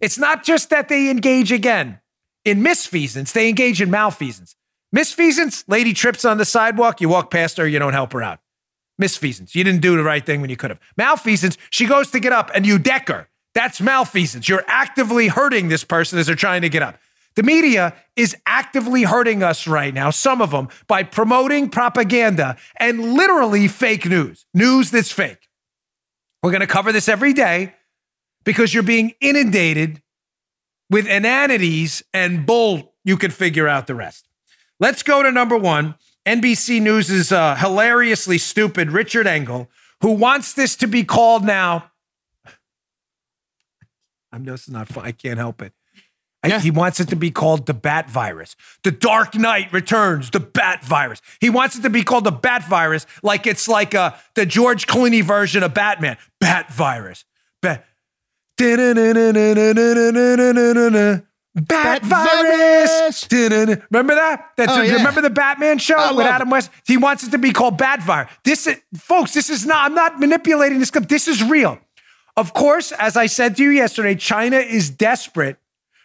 [0.00, 2.00] It's not just that they engage again
[2.44, 4.56] in misfeasance, they engage in malfeasance.
[4.94, 8.40] Misfeasance, lady trips on the sidewalk, you walk past her, you don't help her out.
[9.00, 10.80] Misfeasance, you didn't do the right thing when you could have.
[10.96, 13.28] Malfeasance, she goes to get up and you deck her.
[13.54, 14.48] That's malfeasance.
[14.48, 16.98] You're actively hurting this person as they're trying to get up.
[17.34, 23.14] The media is actively hurting us right now, some of them, by promoting propaganda and
[23.14, 25.41] literally fake news, news that's fake.
[26.42, 27.74] We're going to cover this every day
[28.44, 30.02] because you're being inundated
[30.90, 32.94] with inanities and bull.
[33.04, 34.28] You can figure out the rest.
[34.80, 35.94] Let's go to number one.
[36.26, 39.68] NBC News' uh, hilariously stupid Richard Engel,
[40.00, 41.90] who wants this to be called now.
[44.32, 44.96] I'm just not.
[44.96, 45.72] I can't help it.
[46.44, 46.58] I- Yeah.
[46.60, 48.56] He wants it to be called the Bat Virus.
[48.82, 51.20] The Dark Knight Returns, the Bat Virus.
[51.40, 54.86] He wants it to be called the Bat Virus, like it's like uh, the George
[54.86, 56.16] Clooney version of Batman.
[56.40, 57.24] Bat Virus.
[57.60, 57.84] Bat.
[61.54, 63.24] Bat Bat virus.
[63.26, 63.78] virus.
[63.90, 64.50] Remember that?
[64.56, 64.94] That's Oh, yeah.
[64.94, 66.70] remember the Batman show I with Adam West?
[66.86, 68.30] He wants it to be called Bat virus.
[68.44, 71.08] This is, folks, this is not, I'm not manipulating this clip.
[71.08, 71.78] This is real.
[72.38, 75.58] Of course, as I said to you yesterday, China is desperate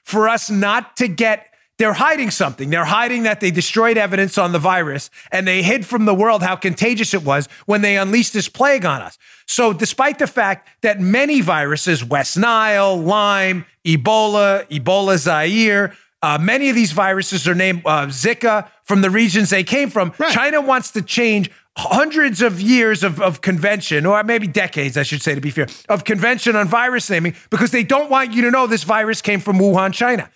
[0.07, 2.71] for us not to get they're hiding something.
[2.71, 6.41] They're hiding that they destroyed evidence on the virus and they hid from the world
[6.41, 9.19] how contagious it was when they unleashed this plague on us.
[9.45, 15.93] So, despite the fact that many viruses, West Nile, Lyme, Ebola, Ebola Zaire,
[16.23, 20.13] uh, many of these viruses are named uh, Zika from the regions they came from.
[20.17, 20.33] Right.
[20.33, 25.21] China wants to change hundreds of years of, of convention, or maybe decades, I should
[25.21, 28.51] say, to be fair, of convention on virus naming because they don't want you to
[28.51, 30.29] know this virus came from Wuhan, China.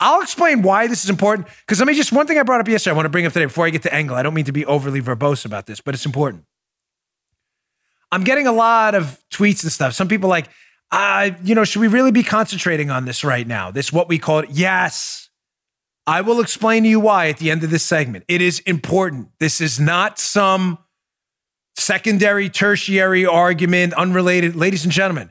[0.00, 2.68] I'll explain why this is important because let me just one thing I brought up
[2.68, 2.92] yesterday.
[2.92, 4.16] I want to bring up today before I get to Engel.
[4.16, 6.44] I don't mean to be overly verbose about this, but it's important.
[8.10, 9.94] I'm getting a lot of tweets and stuff.
[9.94, 10.48] Some people like,
[10.90, 13.70] uh, you know, should we really be concentrating on this right now?
[13.70, 14.50] This what we call it.
[14.50, 15.28] Yes.
[16.06, 18.24] I will explain to you why at the end of this segment.
[18.28, 19.28] It is important.
[19.40, 20.78] This is not some
[21.78, 24.56] secondary, tertiary argument, unrelated.
[24.56, 25.30] Ladies and gentlemen,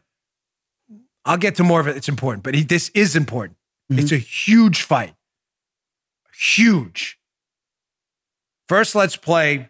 [1.26, 1.98] I'll get to more of it.
[1.98, 3.58] It's important, but he, this is important.
[3.90, 5.14] It's a huge fight.
[6.34, 7.18] Huge.
[8.68, 9.70] First, let's play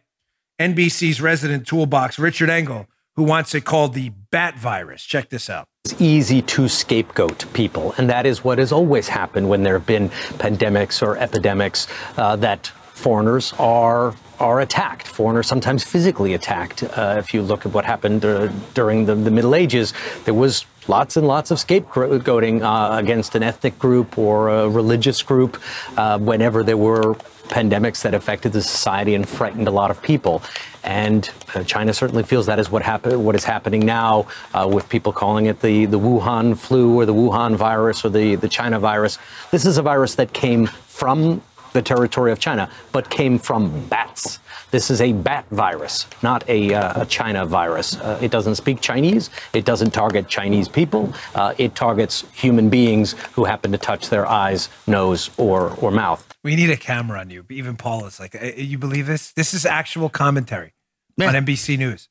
[0.59, 5.03] NBC's resident toolbox, Richard Engel, who wants it called the bat virus.
[5.03, 5.65] Check this out.
[5.85, 9.85] It's easy to scapegoat people, and that is what has always happened when there have
[9.85, 10.09] been
[10.39, 11.87] pandemics or epidemics
[12.17, 15.07] uh, that foreigners are are attacked.
[15.07, 16.83] Foreigners sometimes physically attacked.
[16.83, 19.93] Uh, if you look at what happened uh, during the, the Middle Ages,
[20.25, 25.21] there was lots and lots of scapegoating uh, against an ethnic group or a religious
[25.21, 25.61] group
[25.97, 27.15] uh, whenever there were
[27.47, 30.41] pandemics that affected the society and frightened a lot of people.
[30.83, 34.87] And uh, China certainly feels that is what happen- what is happening now uh, with
[34.89, 38.79] people calling it the, the Wuhan flu or the Wuhan virus or the, the China
[38.79, 39.17] virus.
[39.51, 41.41] This is a virus that came from
[41.77, 44.39] the territory of China, but came from bats.
[44.71, 47.95] This is a bat virus, not a, uh, a China virus.
[47.95, 49.29] Uh, it doesn't speak Chinese.
[49.53, 51.13] It doesn't target Chinese people.
[51.35, 56.27] Uh, it targets human beings who happen to touch their eyes, nose, or, or mouth.
[56.43, 57.45] We need a camera on you.
[57.49, 59.31] Even Paul is like, "Uh, you believe this?
[59.33, 60.73] This is actual commentary
[61.17, 61.27] Yeah.
[61.29, 62.09] on NBC News.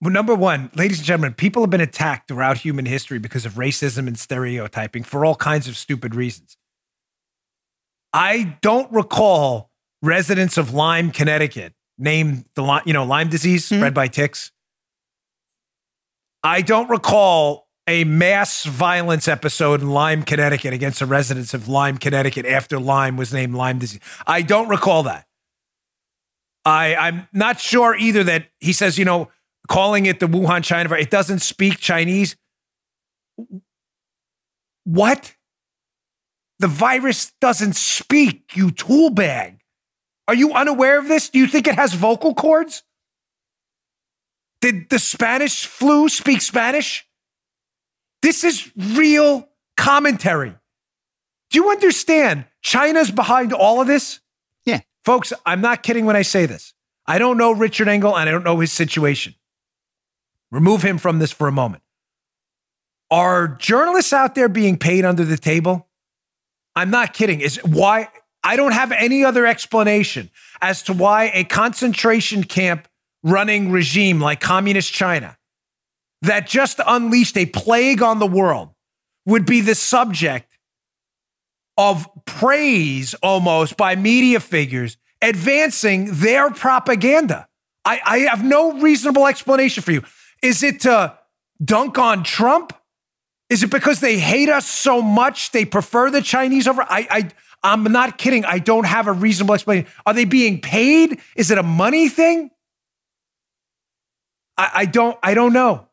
[0.00, 3.52] Well, number one, ladies and gentlemen, people have been attacked throughout human history because of
[3.54, 6.56] racism and stereotyping for all kinds of stupid reasons.
[8.12, 9.70] I don't recall
[10.02, 13.80] residents of Lyme, Connecticut, named the you know Lyme disease mm-hmm.
[13.80, 14.50] spread by ticks.
[16.42, 21.98] I don't recall a mass violence episode in Lyme, Connecticut against the residents of Lyme,
[21.98, 24.00] Connecticut after Lyme was named Lyme disease.
[24.26, 25.26] I don't recall that.
[26.64, 29.30] I, I'm not sure either that he says, you know,
[29.68, 32.36] calling it the Wuhan China virus, it doesn't speak Chinese.
[34.84, 35.34] What?
[36.62, 39.58] The virus doesn't speak, you tool bag.
[40.28, 41.28] Are you unaware of this?
[41.28, 42.84] Do you think it has vocal cords?
[44.60, 47.04] Did the Spanish flu speak Spanish?
[48.22, 50.54] This is real commentary.
[51.50, 52.44] Do you understand?
[52.60, 54.20] China's behind all of this.
[54.64, 54.82] Yeah.
[55.04, 56.74] Folks, I'm not kidding when I say this.
[57.08, 59.34] I don't know Richard Engel and I don't know his situation.
[60.52, 61.82] Remove him from this for a moment.
[63.10, 65.88] Are journalists out there being paid under the table?
[66.74, 67.40] I'm not kidding.
[67.40, 68.08] Is why
[68.42, 70.30] I don't have any other explanation
[70.60, 72.88] as to why a concentration camp
[73.22, 75.36] running regime like communist China
[76.22, 78.70] that just unleashed a plague on the world
[79.26, 80.58] would be the subject
[81.76, 87.48] of praise almost by media figures advancing their propaganda.
[87.84, 90.02] I, I have no reasonable explanation for you.
[90.42, 91.16] Is it to
[91.64, 92.72] dunk on Trump?
[93.52, 96.80] Is it because they hate us so much they prefer the Chinese over?
[96.80, 97.30] I, I
[97.62, 98.46] I'm not kidding.
[98.46, 99.92] I don't have a reasonable explanation.
[100.06, 101.20] Are they being paid?
[101.36, 102.50] Is it a money thing?
[104.56, 105.18] I, I don't.
[105.22, 105.86] I don't know.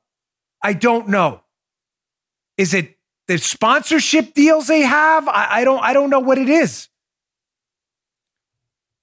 [0.64, 1.42] I don't know.
[2.56, 5.28] Is it the sponsorship deals they have?
[5.28, 5.84] I, I don't.
[5.84, 6.88] I don't know what it is.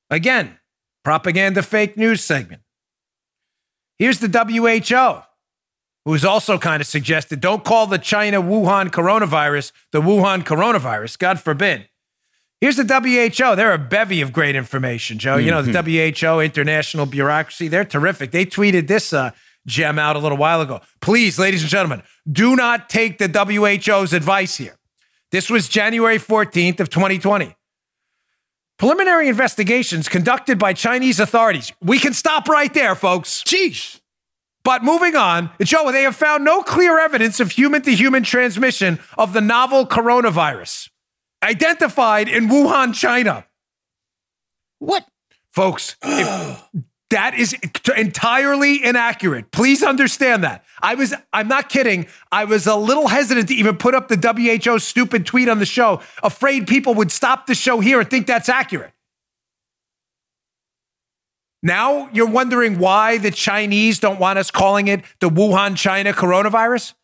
[0.08, 0.58] Again,
[1.04, 2.62] propaganda fake news segment.
[3.98, 5.25] Here's the WHO,
[6.06, 11.18] who's also kind of suggested don't call the China Wuhan coronavirus the Wuhan coronavirus.
[11.18, 11.88] God forbid.
[12.62, 13.54] Here's the WHO.
[13.54, 15.36] They're a bevy of great information, Joe.
[15.36, 16.26] You know, the mm-hmm.
[16.26, 18.30] WHO, international bureaucracy, they're terrific.
[18.30, 19.32] They tweeted this uh,
[19.66, 20.80] gem out a little while ago.
[21.02, 24.76] Please, ladies and gentlemen, do not take the WHO's advice here.
[25.32, 27.54] This was January 14th of 2020.
[28.78, 31.72] Preliminary investigations conducted by Chinese authorities.
[31.82, 33.42] We can stop right there, folks.
[33.42, 34.00] Jeez.
[34.66, 38.98] But moving on, Joe, they have found no clear evidence of human to human transmission
[39.16, 40.88] of the novel coronavirus
[41.40, 43.46] identified in Wuhan, China.
[44.80, 45.06] What?
[45.52, 46.64] Folks, if,
[47.10, 47.54] that is
[47.96, 49.52] entirely inaccurate.
[49.52, 50.64] Please understand that.
[50.82, 52.08] I was, I'm not kidding.
[52.32, 55.64] I was a little hesitant to even put up the WHO stupid tweet on the
[55.64, 58.90] show, afraid people would stop the show here and think that's accurate.
[61.66, 66.94] Now you're wondering why the Chinese don't want us calling it the Wuhan, China coronavirus?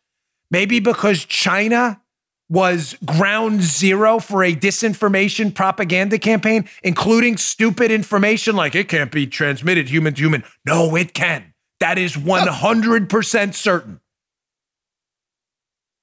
[0.49, 2.01] Maybe because China
[2.47, 9.27] was ground zero for a disinformation propaganda campaign, including stupid information like it can't be
[9.27, 10.45] transmitted human to human.
[10.65, 11.53] No, it can.
[11.81, 13.99] That is 100% certain.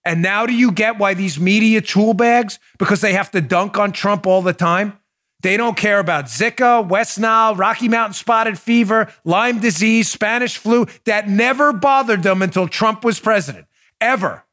[0.05, 3.79] And now do you get why these media tool bags, because they have to dunk
[3.79, 5.00] on Trump all the time?
[5.43, 10.87] They don't care about Zika, West Nile, Rocky Mountain spotted fever, Lyme disease, Spanish flu.
[11.05, 13.67] That never bothered them until Trump was president,
[14.01, 14.45] ever.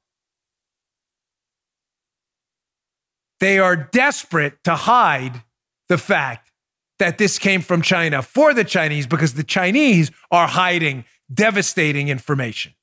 [3.39, 5.43] They are desperate to hide
[5.89, 6.51] the fact
[6.99, 12.73] that this came from China for the Chinese because the Chinese are hiding devastating information.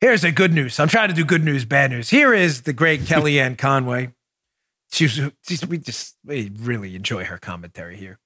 [0.00, 0.80] Here's the good news.
[0.80, 2.08] I'm trying to do good news, bad news.
[2.08, 4.12] Here is the great Kellyanne Conway.
[4.92, 8.18] She's, she's, we just we really enjoy her commentary here.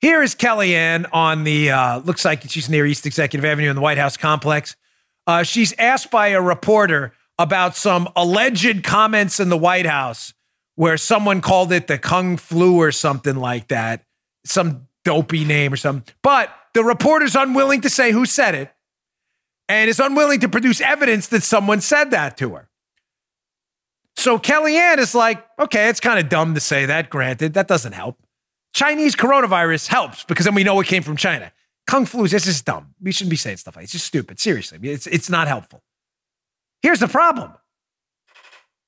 [0.00, 3.82] Here is Kellyanne on the uh, looks like she's near East Executive Avenue in the
[3.82, 4.76] White House complex.
[5.26, 10.34] Uh, she's asked by a reporter about some alleged comments in the White House
[10.76, 14.04] where someone called it the Kung Flu or something like that,
[14.44, 16.14] some dopey name or something.
[16.22, 18.70] But the reporter's unwilling to say who said it
[19.68, 22.68] and is unwilling to produce evidence that someone said that to her.
[24.16, 27.54] So Kellyanne is like, okay, it's kind of dumb to say that, granted.
[27.54, 28.18] That doesn't help.
[28.72, 31.52] Chinese coronavirus helps because then we know it came from China.
[31.86, 32.94] Kung flu, is this is dumb.
[33.00, 33.84] We shouldn't be saying stuff like that.
[33.84, 34.40] It's just stupid.
[34.40, 34.78] Seriously.
[34.82, 35.82] It's, it's not helpful.
[36.82, 37.52] Here's the problem.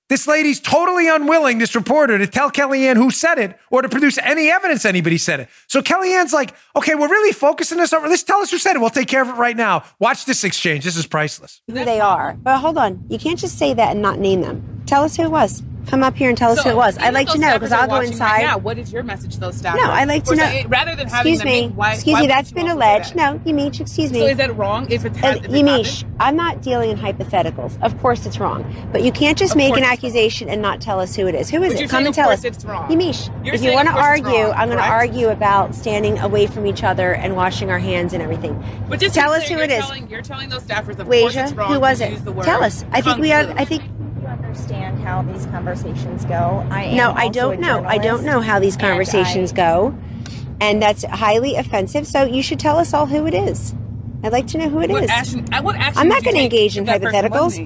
[0.08, 4.18] This lady's totally unwilling, this reporter, to tell Kellyanne who said it or to produce
[4.18, 5.48] any evidence anybody said it.
[5.66, 8.08] So Kellyanne's like, okay, we're really focusing this over.
[8.08, 8.78] Let's tell us who said it.
[8.78, 9.82] We'll take care of it right now.
[9.98, 10.84] Watch this exchange.
[10.84, 11.60] This is priceless.
[11.66, 12.36] Who they are.
[12.40, 13.04] But hold on.
[13.08, 14.82] You can't just say that and not name them.
[14.86, 15.62] Tell us who it was.
[15.86, 16.98] Come up here and tell us who it was.
[16.98, 18.38] I'd like to know because I'll go inside.
[18.38, 19.76] Right now, what is your message to those staffers?
[19.76, 20.62] No, I'd like to Or know.
[20.66, 21.68] rather than having excuse them me.
[21.68, 22.26] make, why, excuse why me.
[22.26, 23.14] That's been alleged.
[23.14, 23.44] that?
[23.44, 24.18] No, Yamiche, excuse me.
[24.18, 24.90] So is that wrong?
[24.90, 26.16] If it's uh, has, And if it Yamiche, happened?
[26.20, 27.80] I'm not dealing in hypotheticals.
[27.82, 28.64] Of course it's wrong.
[28.92, 31.50] But you can't just Of make an accusation and not tell us who it is.
[31.50, 31.90] Who is But it?
[31.90, 32.42] Come and tell us.
[32.44, 32.90] it's wrong.
[32.90, 36.46] Yamiche, You're if you want to argue, wrong, I'm going to argue about standing away
[36.48, 38.60] from each other and washing our hands and everything.
[38.88, 39.84] But just tell us who it is.
[40.10, 42.10] You're telling those staffers, of course it's wrong who was it?
[42.10, 42.84] use the word Tell us.
[42.90, 43.50] I think we have.
[43.56, 43.82] I think
[44.60, 46.66] understand how these conversations go.
[46.70, 47.84] I am No, I don't know.
[47.84, 49.98] I don't know how these and conversations I- go.
[50.60, 52.06] And that's highly offensive.
[52.06, 53.74] So you should tell us all who it is.
[54.24, 55.10] I'd like to know who it What is.
[55.10, 57.58] action, what action I'm not gonna engage in if that person was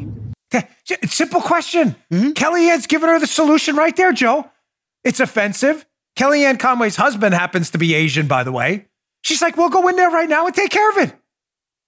[0.52, 1.08] hypotheticals.
[1.10, 1.94] simple question.
[2.12, 2.30] Mm-hmm.
[2.30, 4.50] Kellyanne's given her the solution right there, Joe.
[5.04, 5.86] It's offensive.
[6.18, 8.86] Kellyanne Conway's husband happens to be Asian, by the way.
[9.22, 11.14] She's like, we'll go in there right now and take care of it.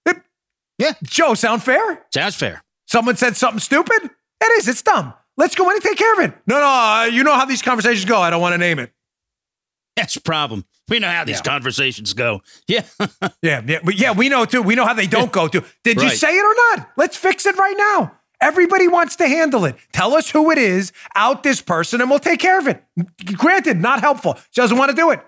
[0.05, 0.21] It-
[0.77, 0.93] Yeah.
[1.03, 2.05] Joe, sound fair?
[2.13, 2.63] Sounds fair.
[2.87, 4.09] Someone said something stupid?
[4.43, 4.67] It is.
[4.67, 5.13] It's dumb.
[5.37, 6.33] Let's go in and take care of it.
[6.45, 8.19] No, no, uh, you know how these conversations go.
[8.19, 8.91] I don't want to name it.
[9.95, 10.65] That's a problem.
[10.89, 11.41] We know how these Yeah.
[11.43, 12.41] conversations go.
[12.67, 12.81] Yeah.
[13.41, 14.61] Yeah, yeah, but yeah, we know too.
[14.61, 15.63] We know how they don't go too.
[15.83, 16.89] Did you say it or not?
[16.97, 18.13] Let's fix it right now.
[18.41, 19.75] Everybody wants to handle it.
[19.93, 22.83] Tell us who it is, out this person, and we'll take care of it.
[23.37, 24.35] Granted, not helpful.
[24.51, 25.21] She doesn't want to do it.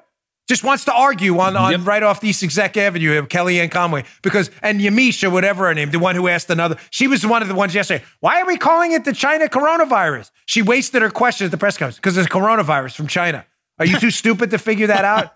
[0.48, 1.82] Just wants to argue on, on Yep.
[1.88, 5.98] right off East Exec Avenue of Kellyanne Conway because and Yamiche, whatever her name, the
[5.98, 8.04] one who asked another, she was one of the ones yesterday.
[8.20, 10.30] Why are we calling it the China coronavirus?
[10.46, 13.44] She wasted her question at the press conference because it's coronavirus from China.
[13.80, 15.34] Are you too stupid to figure that out?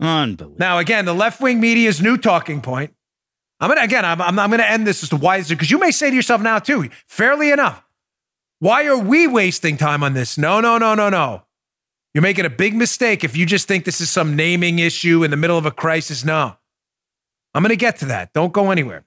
[0.00, 0.56] Unbelievable.
[0.58, 2.92] Now, again, the left wing media's new talking point.
[3.60, 4.04] I'm gonna again.
[4.04, 6.10] I'm I'm, I'm gonna end this as to why is it because you may say
[6.10, 6.90] to yourself now too.
[7.06, 7.82] Fairly enough,
[8.58, 10.36] why are we wasting time on this?
[10.36, 11.42] No, no, no, no, no.
[12.14, 15.32] You're making a big mistake if you just think this is some naming issue in
[15.32, 16.24] the middle of a crisis.
[16.24, 16.56] No,
[17.52, 18.32] I'm gonna get to that.
[18.32, 19.04] Don't go anywhere.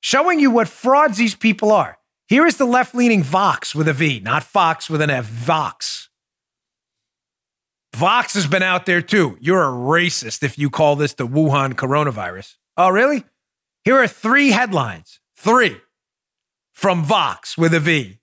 [0.00, 1.98] Showing you what frauds these people are.
[2.26, 5.26] Here is the left leaning Vox with a V, not Fox with an F.
[5.26, 6.08] Vox.
[7.94, 9.38] Vox has been out there too.
[9.40, 12.56] You're a racist if you call this the Wuhan coronavirus.
[12.76, 13.24] Oh, really?
[13.84, 15.20] Here are three headlines.
[15.36, 15.76] Three
[16.72, 18.18] from Vox with a V.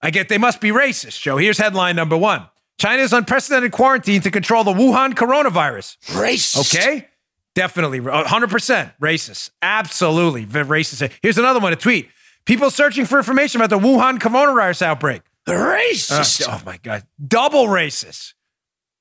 [0.00, 1.36] I get they must be racist, Joe.
[1.36, 2.46] Here's headline number one
[2.80, 5.98] China's unprecedented quarantine to control the Wuhan coronavirus.
[6.06, 6.74] Racist.
[6.74, 7.08] Okay?
[7.54, 8.00] Definitely.
[8.00, 9.50] 100% racist.
[9.62, 11.12] Absolutely racist.
[11.22, 12.08] Here's another one a tweet.
[12.44, 15.22] People searching for information about the Wuhan coronavirus outbreak.
[15.46, 16.46] Racist.
[16.46, 17.02] Uh, oh my God.
[17.26, 18.34] Double racist.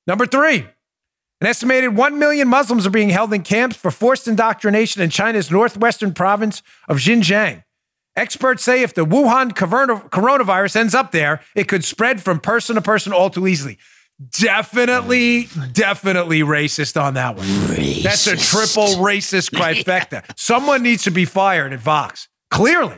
[0.08, 0.66] Number three,
[1.40, 5.52] an estimated 1 million Muslims are being held in camps for forced indoctrination in China's
[5.52, 7.64] northwestern province of Xinjiang.
[8.18, 12.82] Experts say if the Wuhan coronavirus ends up there, it could spread from person to
[12.82, 13.78] person all too easily.
[14.32, 17.46] Definitely, definitely racist on that one.
[18.02, 20.24] That's a triple racist trifecta.
[20.36, 22.28] Someone needs to be fired at Vox.
[22.50, 22.96] Clearly.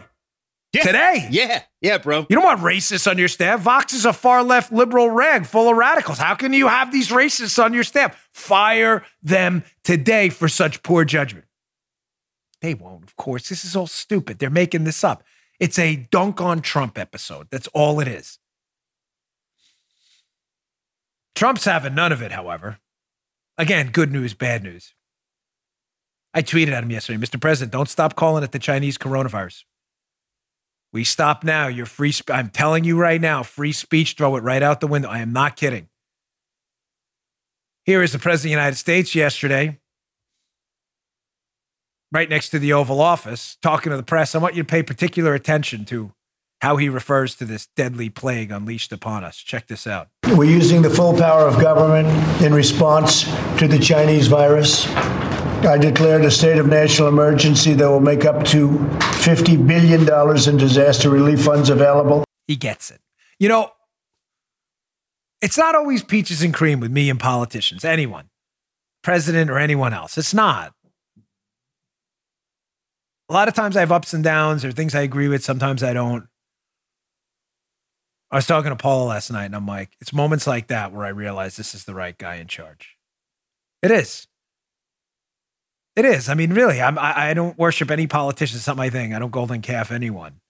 [0.71, 0.84] Yeah.
[0.84, 1.27] Today.
[1.29, 1.63] Yeah.
[1.82, 2.25] Yeah, bro.
[2.29, 3.60] You don't want racists on your staff.
[3.60, 6.19] Vox is a far left liberal rag full of radicals.
[6.19, 8.29] How can you have these racists on your staff?
[8.32, 11.45] Fire them today for such poor judgment.
[12.62, 13.50] They won't, of course.
[13.50, 14.39] This is all stupid.
[14.39, 15.24] They're making this up.
[15.60, 17.48] It's a dunk on Trump episode.
[17.50, 18.39] That's all it is.
[21.36, 22.80] Trump's having none of it, however.
[23.58, 24.93] Again, good news, bad news.
[26.34, 27.39] I tweeted at him yesterday Mr.
[27.39, 29.63] President, don't stop calling it the Chinese coronavirus.
[30.91, 31.67] We stop now.
[31.67, 32.12] You're free.
[32.13, 35.10] Sp- I'm telling you right now, free speech, throw it right out the window.
[35.10, 35.88] I am not kidding.
[37.86, 39.78] Here is the President of the United States yesterday,
[42.12, 44.36] right next to the Oval Office, talking to the press.
[44.36, 46.12] I want you to pay particular attention to
[46.62, 49.38] how he refers to this deadly plague unleashed upon us.
[49.38, 50.10] Check this out.
[50.36, 52.08] We're using the full power of government
[52.41, 53.24] in response
[53.60, 54.88] to the Chinese virus.
[55.65, 60.02] I declared a state of national emergency that will make up to $50 billion
[60.50, 62.24] in disaster relief funds available.
[62.48, 63.00] He gets it.
[63.39, 63.72] You know,
[65.41, 68.30] it's not always peaches and cream with me and politicians, anyone,
[69.02, 70.17] president or anyone else.
[70.17, 70.74] It's not.
[73.29, 75.83] A lot of times I have ups and downs or things I agree with, sometimes
[75.83, 76.27] I don't.
[78.31, 81.05] I was talking to Paula last night and I'm like, it's moments like that where
[81.05, 82.97] I realize this is the right guy in charge.
[83.81, 84.27] It is.
[85.95, 86.29] It is.
[86.29, 88.57] I mean, really, I'm, I, I don't worship any politician.
[88.57, 89.13] It's not my thing.
[89.13, 90.41] I don't golden calf anyone.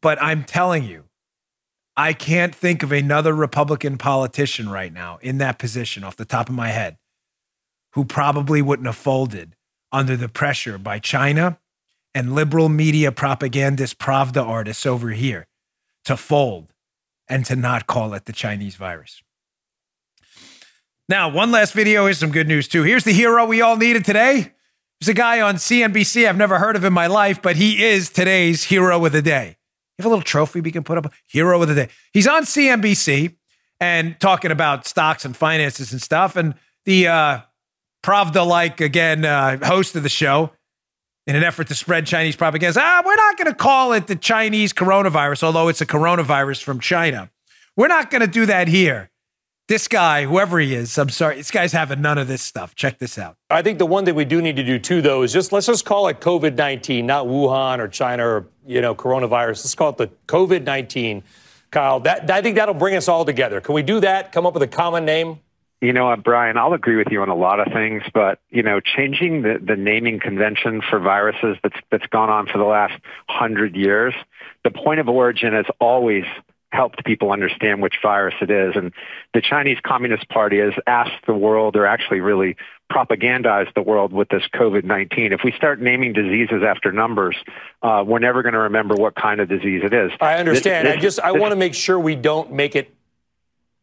[0.00, 1.04] But I'm telling you,
[1.96, 6.48] I can't think of another Republican politician right now in that position off the top
[6.48, 6.96] of my head
[7.94, 9.56] who probably wouldn't have folded
[9.92, 11.58] under the pressure by China
[12.14, 15.46] and liberal media propagandist Pravda artists over here
[16.04, 16.72] to fold
[17.28, 19.22] and to not call it the Chinese virus.
[21.08, 22.82] Now, one last video is some good news too.
[22.82, 24.52] Here's the hero we all needed today.
[25.00, 26.28] There's a guy on CNBC.
[26.28, 29.56] I've never heard of in my life, but he is today's hero of the day.
[29.96, 31.12] You have a little trophy we can put up.
[31.26, 31.88] Hero of the day.
[32.12, 33.36] He's on CNBC
[33.80, 36.36] and talking about stocks and finances and stuff.
[36.36, 37.40] And the uh,
[38.02, 40.52] Pravda like again uh, host of the show
[41.26, 42.80] in an effort to spread Chinese propaganda.
[42.82, 46.80] Ah, we're not going to call it the Chinese coronavirus, although it's a coronavirus from
[46.80, 47.30] China.
[47.76, 49.10] We're not going to do that here.
[49.68, 52.74] This guy, whoever he is, I'm sorry, this guy's having none of this stuff.
[52.74, 53.36] Check this out.
[53.50, 55.66] I think the one thing we do need to do too, though, is just let's
[55.66, 59.64] just call it COVID 19, not Wuhan or China or you know coronavirus.
[59.64, 61.22] Let's call it the COVID 19.
[61.70, 63.60] Kyle, that I think that'll bring us all together.
[63.60, 64.32] Can we do that?
[64.32, 65.40] Come up with a common name?
[65.80, 68.64] You know what, Brian, I'll agree with you on a lot of things, but you
[68.64, 73.00] know, changing the, the naming convention for viruses that's that's gone on for the last
[73.28, 74.12] hundred years,
[74.64, 76.24] the point of origin has always
[76.70, 78.74] helped people understand which virus it is.
[78.76, 78.92] And
[79.32, 82.56] the Chinese Communist Party has asked the world, or actually really
[82.92, 85.32] propagandized the world with this COVID-19.
[85.32, 87.36] If we start naming diseases after numbers,
[87.82, 90.10] uh, we're never going to remember what kind of disease it is.
[90.20, 90.88] I understand.
[90.88, 92.92] This- I just I want to make sure we don't make it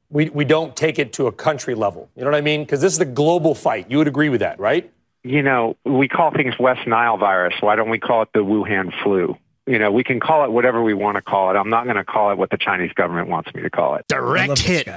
[0.10, 2.10] we, we don't take it to a country level.
[2.16, 2.62] You know what I mean?
[2.62, 3.90] Because this is the global fight.
[3.90, 4.92] You would agree with that, right?
[5.26, 7.56] you know, we call things West Nile virus.
[7.60, 9.36] Why don't we call it the Wuhan flu?
[9.66, 11.56] You know, we can call it whatever we want to call it.
[11.56, 14.06] I'm not going to call it what the Chinese government wants me to call it.
[14.08, 14.88] Direct hit.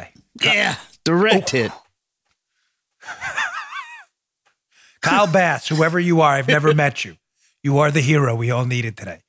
[0.43, 1.73] Yeah, direct hit.
[5.01, 7.17] Kyle Bass, whoever you are, I've never met you.
[7.63, 9.23] You are the hero we all needed today.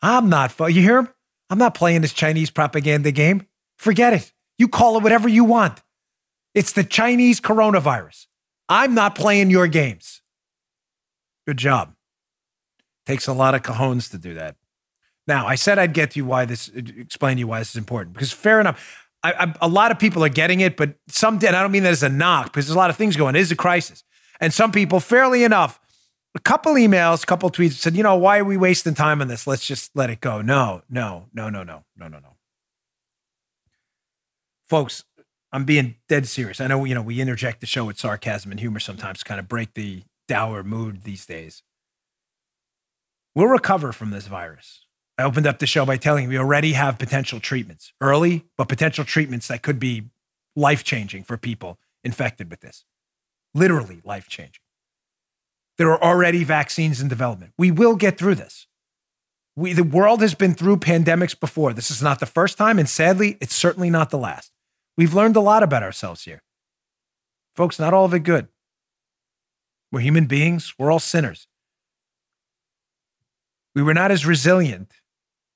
[0.00, 1.08] I'm not, you hear him?
[1.50, 3.46] I'm not playing this Chinese propaganda game.
[3.76, 4.32] Forget it.
[4.58, 5.82] You call it whatever you want.
[6.54, 8.26] It's the Chinese coronavirus.
[8.68, 10.22] I'm not playing your games.
[11.46, 11.94] Good job.
[13.04, 14.56] Takes a lot of cajones to do that.
[15.26, 17.76] Now, I said I'd get to you why this, explain to you why this is
[17.76, 19.08] important because fair enough.
[19.22, 21.82] I, I, a lot of people are getting it, but some, and I don't mean
[21.82, 23.34] that as a knock because there's a lot of things going.
[23.34, 24.04] It is a crisis.
[24.40, 25.80] And some people, fairly enough,
[26.34, 29.28] a couple emails, a couple tweets said, you know, why are we wasting time on
[29.28, 29.46] this?
[29.46, 30.42] Let's just let it go.
[30.42, 32.35] No, no, no, no, no, no, no, no.
[34.66, 35.04] Folks,
[35.52, 36.60] I'm being dead serious.
[36.60, 39.38] I know, you know, we interject the show with sarcasm and humor sometimes to kind
[39.38, 41.62] of break the dour mood these days.
[43.34, 44.86] We'll recover from this virus.
[45.18, 48.68] I opened up the show by telling you we already have potential treatments, early, but
[48.68, 50.10] potential treatments that could be
[50.54, 52.84] life changing for people infected with this.
[53.54, 54.60] Literally life changing.
[55.78, 57.52] There are already vaccines in development.
[57.56, 58.66] We will get through this.
[59.54, 61.72] We, the world has been through pandemics before.
[61.72, 64.52] This is not the first time, and sadly, it's certainly not the last.
[64.96, 66.42] We've learned a lot about ourselves here.
[67.54, 68.48] Folks, not all of it good.
[69.92, 71.46] We're human beings, we're all sinners.
[73.74, 74.92] We were not as resilient,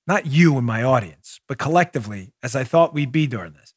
[0.07, 3.74] not you and my audience, but collectively, as I thought we'd be during this.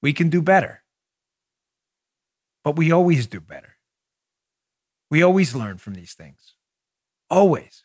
[0.00, 0.82] We can do better.
[2.62, 3.76] But we always do better.
[5.10, 6.54] We always learn from these things.
[7.30, 7.84] Always.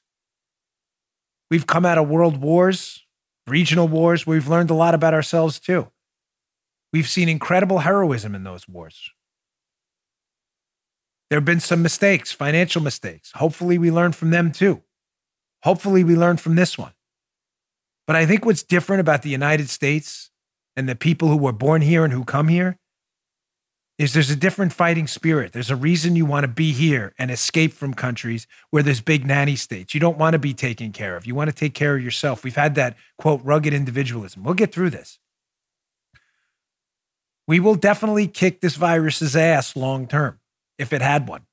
[1.49, 3.06] We've come out of world wars,
[3.47, 5.87] regional wars, where we've learned a lot about ourselves too.
[6.93, 9.11] We've seen incredible heroism in those wars.
[11.29, 13.31] There have been some mistakes, financial mistakes.
[13.35, 14.83] Hopefully, we learn from them too.
[15.63, 16.91] Hopefully, we learn from this one.
[18.05, 20.31] But I think what's different about the United States
[20.75, 22.77] and the people who were born here and who come here
[24.02, 25.54] is there's a different fighting spirit.
[25.54, 29.28] There's a reason you want to be here and escape from countries where there's big
[29.28, 29.93] nanny states.
[29.93, 31.28] You don't want to be taken care of.
[31.28, 32.43] You want to take care of yourself.
[32.43, 34.43] We've had that quote rugged individualism.
[34.43, 35.20] We'll get through this.
[37.47, 40.39] We will definitely kick this virus's ass long term
[40.80, 41.45] if it had one.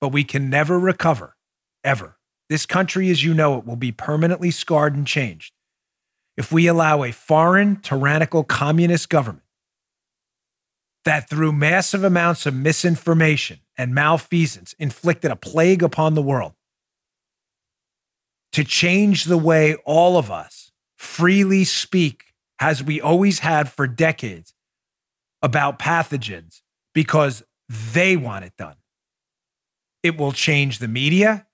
[0.00, 1.36] But we can never recover,
[1.84, 2.16] ever.
[2.48, 5.52] This country, as you know it, will be permanently scarred and changed
[6.36, 9.44] if we allow a foreign, tyrannical communist government
[11.04, 16.52] that through massive amounts of misinformation and malfeasance inflicted a plague upon the world
[18.52, 24.54] to change the way all of us freely speak as we always had for decades
[25.42, 26.60] about pathogens
[26.94, 28.76] because they want it done.
[30.02, 31.46] It will change the media.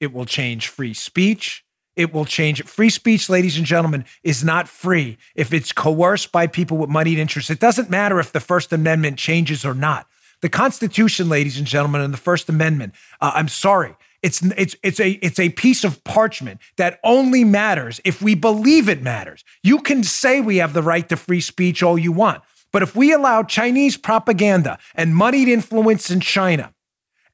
[0.00, 1.63] It will change free speech.
[1.96, 2.62] It will change.
[2.64, 7.18] Free speech, ladies and gentlemen, is not free if it's coerced by people with moneyed
[7.18, 7.50] interests.
[7.50, 10.06] It doesn't matter if the First Amendment changes or not.
[10.40, 15.00] The Constitution, ladies and gentlemen, and the First Amendment, uh, I'm sorry, it's, it's, it's,
[15.00, 19.44] a, it's a piece of parchment that only matters if we believe it matters.
[19.62, 22.42] You can say we have the right to free speech all you want,
[22.72, 26.74] but if we allow Chinese propaganda and moneyed influence in China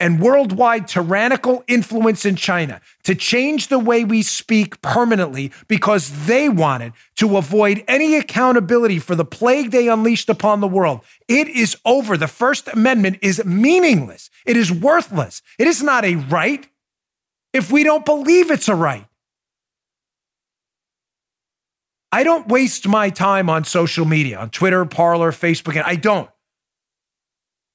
[0.01, 6.49] and worldwide tyrannical influence in China to change the way we speak permanently because they
[6.49, 11.03] wanted to avoid any accountability for the plague they unleashed upon the world.
[11.29, 12.17] It is over.
[12.17, 15.43] The First Amendment is meaningless, it is worthless.
[15.59, 16.67] It is not a right
[17.53, 19.07] if we don't believe it's a right.
[22.13, 26.29] I don't waste my time on social media, on Twitter, Parler, Facebook, and I don't.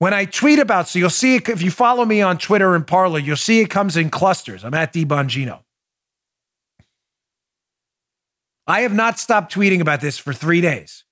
[0.06, 2.86] When I tweet about, so you'll see it if you follow me on Twitter and
[2.86, 4.64] Parler, you'll see it comes in clusters.
[4.64, 5.64] I'm at D Bongino.
[8.68, 11.06] I have not stopped tweeting about this for three days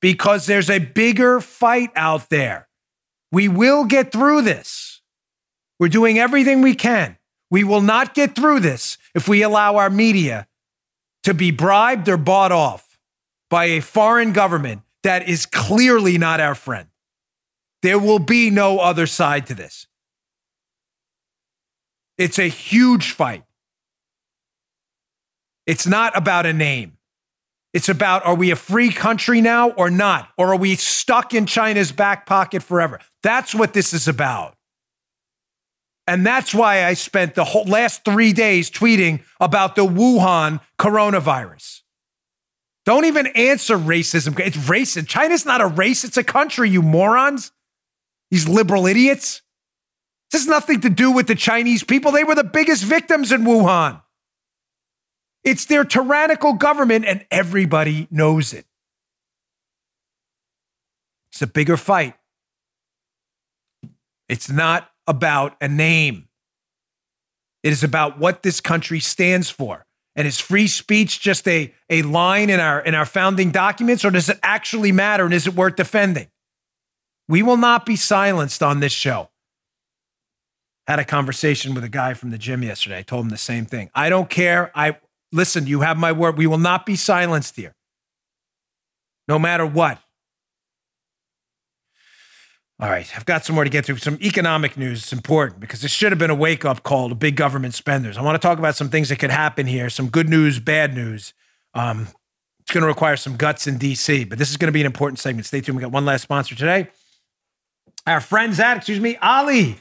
[0.00, 2.68] because there's a bigger fight out there.
[3.32, 5.00] We will get through this.
[5.80, 7.18] We're doing everything we can.
[7.50, 10.46] We will not get through this if we allow our media
[11.24, 12.96] to be bribed or bought off
[13.48, 16.86] by a foreign government that is clearly not our friend.
[17.82, 19.86] There will be no other side to this.
[22.18, 23.44] It's a huge fight.
[25.66, 26.98] It's not about a name.
[27.72, 30.28] It's about are we a free country now or not?
[30.36, 32.98] Or are we stuck in China's back pocket forever?
[33.22, 34.56] That's what this is about.
[36.06, 41.82] And that's why I spent the whole last three days tweeting about the Wuhan coronavirus.
[42.84, 44.38] Don't even answer racism.
[44.40, 45.06] It's racist.
[45.06, 47.52] China's not a race, it's a country, you morons.
[48.30, 49.42] These liberal idiots.
[50.30, 52.12] This has nothing to do with the Chinese people.
[52.12, 54.02] They were the biggest victims in Wuhan.
[55.42, 58.66] It's their tyrannical government, and everybody knows it.
[61.32, 62.14] It's a bigger fight.
[64.28, 66.28] It's not about a name.
[67.62, 69.86] It is about what this country stands for.
[70.16, 74.10] And is free speech just a, a line in our in our founding documents, or
[74.10, 76.28] does it actually matter and is it worth defending?
[77.30, 79.30] We will not be silenced on this show.
[80.88, 82.98] Had a conversation with a guy from the gym yesterday.
[82.98, 83.88] I told him the same thing.
[83.94, 84.72] I don't care.
[84.74, 84.98] I
[85.30, 86.36] listen, you have my word.
[86.36, 87.76] We will not be silenced here.
[89.28, 90.00] No matter what.
[92.80, 93.98] All right, I've got some more to get through.
[93.98, 95.04] Some economic news.
[95.04, 98.18] It's important because this should have been a wake up call to big government spenders.
[98.18, 100.94] I want to talk about some things that could happen here, some good news, bad
[100.94, 101.32] news.
[101.74, 102.08] Um,
[102.58, 104.86] it's going to require some guts in DC, but this is going to be an
[104.86, 105.46] important segment.
[105.46, 105.76] Stay tuned.
[105.76, 106.88] We got one last sponsor today.
[108.10, 109.76] Our friends at, excuse me, Ollie.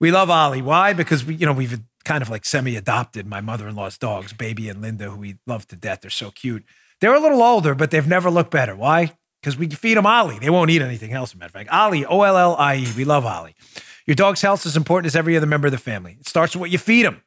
[0.00, 0.62] We love Ollie.
[0.62, 0.92] Why?
[0.92, 4.32] Because we, you know, we've kind of like semi adopted my mother in law's dogs,
[4.32, 6.00] Baby and Linda, who we love to death.
[6.02, 6.64] They're so cute.
[7.00, 8.74] They're a little older, but they've never looked better.
[8.74, 9.12] Why?
[9.44, 10.38] because we feed them Ollie.
[10.38, 11.70] They won't eat anything else, matter of fact.
[11.70, 12.86] Ollie, O L L I E.
[12.96, 13.54] We love Ollie.
[14.06, 16.16] Your dog's health is as important as every other member of the family.
[16.18, 17.22] It starts with what you feed them.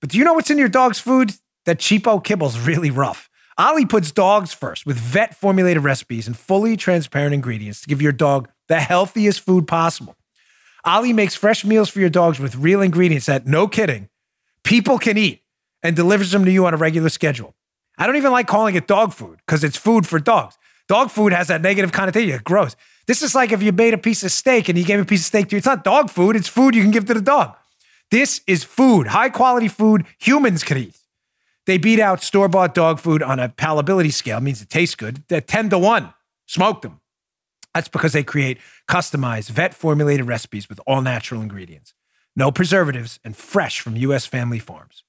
[0.00, 1.32] But do you know what's in your dog's food?
[1.66, 3.28] That cheapo kibble's really rough.
[3.58, 8.12] Ollie puts dogs first with vet formulated recipes and fully transparent ingredients to give your
[8.12, 10.16] dog the healthiest food possible.
[10.82, 14.08] Ollie makes fresh meals for your dogs with real ingredients that, no kidding,
[14.64, 15.42] people can eat
[15.82, 17.54] and delivers them to you on a regular schedule.
[17.98, 20.56] I don't even like calling it dog food because it's food for dogs.
[20.88, 22.30] Dog food has that negative connotation.
[22.30, 22.74] It's gross.
[23.06, 25.20] This is like if you made a piece of steak and you gave a piece
[25.20, 25.58] of steak to you.
[25.58, 27.54] It's not dog food, it's food you can give to the dog.
[28.10, 30.96] This is food, high quality food humans can eat.
[31.66, 34.94] They beat out store bought dog food on a palatability scale, it means it tastes
[34.94, 35.24] good.
[35.28, 36.14] They're 10 to 1.
[36.46, 37.01] Smoke them.
[37.74, 38.58] That's because they create
[38.88, 41.94] customized, vet formulated recipes with all natural ingredients,
[42.36, 44.26] no preservatives, and fresh from U.S.
[44.26, 45.04] family farms.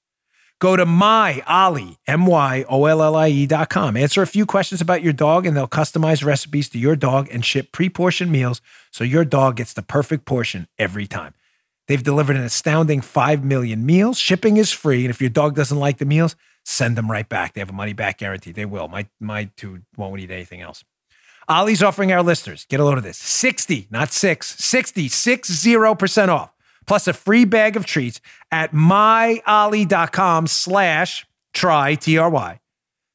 [0.60, 3.96] Go to myollie, M-Y-O-L-L-I-E dot com.
[3.96, 7.44] Answer a few questions about your dog, and they'll customize recipes to your dog and
[7.44, 11.34] ship pre-portioned meals so your dog gets the perfect portion every time.
[11.86, 14.18] They've delivered an astounding 5 million meals.
[14.18, 16.34] Shipping is free, and if your dog doesn't like the meals,
[16.64, 17.52] send them right back.
[17.52, 18.52] They have a money back guarantee.
[18.52, 18.88] They will.
[18.88, 20.82] My, my two won't eat anything else.
[21.48, 26.52] Ollie's offering our listeners, get a load of this 60, not 6, 60, 60% off
[26.86, 28.20] plus a free bag of treats
[28.50, 32.60] at myollie.com slash try, T-R-Y,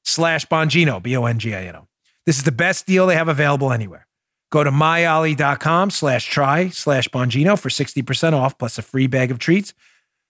[0.04, 1.88] slash Bongino, B-O-N-G-I-N-O.
[2.26, 4.08] This is the best deal they have available anywhere.
[4.52, 9.40] Go to myollie.com slash try slash Bongino for 60% off plus a free bag of
[9.40, 9.74] treats.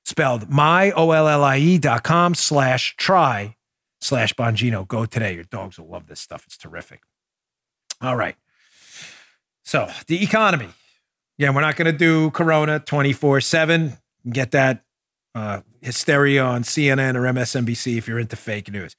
[0.05, 3.55] Spelled my-O-L-L-I-E dot com slash try
[4.01, 4.87] slash Bongino.
[4.87, 5.35] Go today.
[5.35, 6.45] Your dogs will love this stuff.
[6.45, 7.01] It's terrific.
[8.01, 8.35] All right.
[9.63, 10.69] So the economy.
[11.37, 13.97] Yeah, we're not going to do Corona 24 7.
[14.29, 14.83] Get that
[15.35, 18.95] uh, hysteria on CNN or MSNBC if you're into fake news.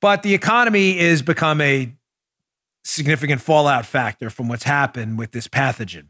[0.00, 1.94] But the economy is become a
[2.84, 6.08] significant fallout factor from what's happened with this pathogen.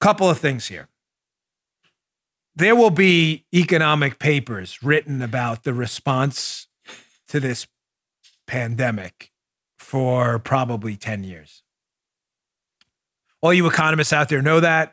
[0.00, 0.88] Couple of things here.
[2.54, 6.66] There will be economic papers written about the response
[7.28, 7.66] to this
[8.46, 9.30] pandemic
[9.88, 11.62] for probably 10 years.
[13.40, 14.92] All you economists out there know that.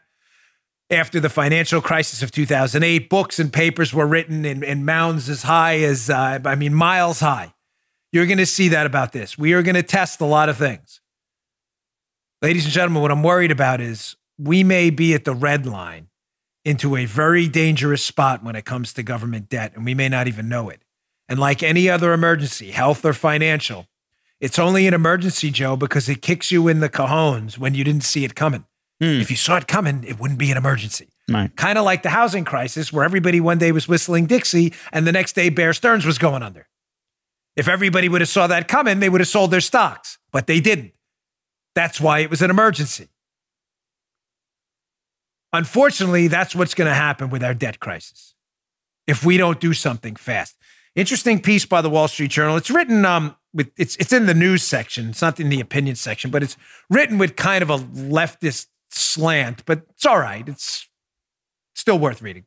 [0.90, 3.10] after the financial crisis of 2008.
[3.10, 7.20] Books and papers were written in, in mounds as high as, uh, I mean, miles
[7.20, 7.54] high.
[8.14, 9.38] You're going to see that about this.
[9.38, 11.02] We are going to test a lot of things.
[12.42, 16.08] Ladies and gentlemen, what I'm worried about is we may be at the red line
[16.64, 20.28] into a very dangerous spot when it comes to government debt, and we may not
[20.28, 20.84] even know it.
[21.28, 23.88] And like any other emergency, health or financial,
[24.46, 28.04] it's only an emergency, Joe, because it kicks you in the cajones when you didn't
[28.04, 28.66] see it coming.
[29.02, 31.10] If you saw it coming, it wouldn't be an emergency.
[31.28, 31.54] Right.
[31.56, 35.12] Kind of like the housing crisis, where everybody one day was whistling Dixie, and the
[35.12, 36.68] next day Bear Stearns was going under.
[37.56, 40.60] If everybody would have saw that coming, they would have sold their stocks, but they
[40.60, 40.94] didn't.
[41.74, 43.10] That's why it was an emergency.
[45.52, 48.36] Unfortunately, that's what's going to happen with our debt crisis
[49.08, 50.56] if we don't do something fast.
[50.96, 52.58] Interesting piece by the Wall Street Journal.
[52.58, 55.10] It's written um with it's it's in the news section.
[55.10, 56.58] It's not in the opinion section, but it's
[56.90, 60.48] written with kind of a leftist slant, but it's all right.
[60.48, 60.88] It's
[61.74, 62.46] still worth reading.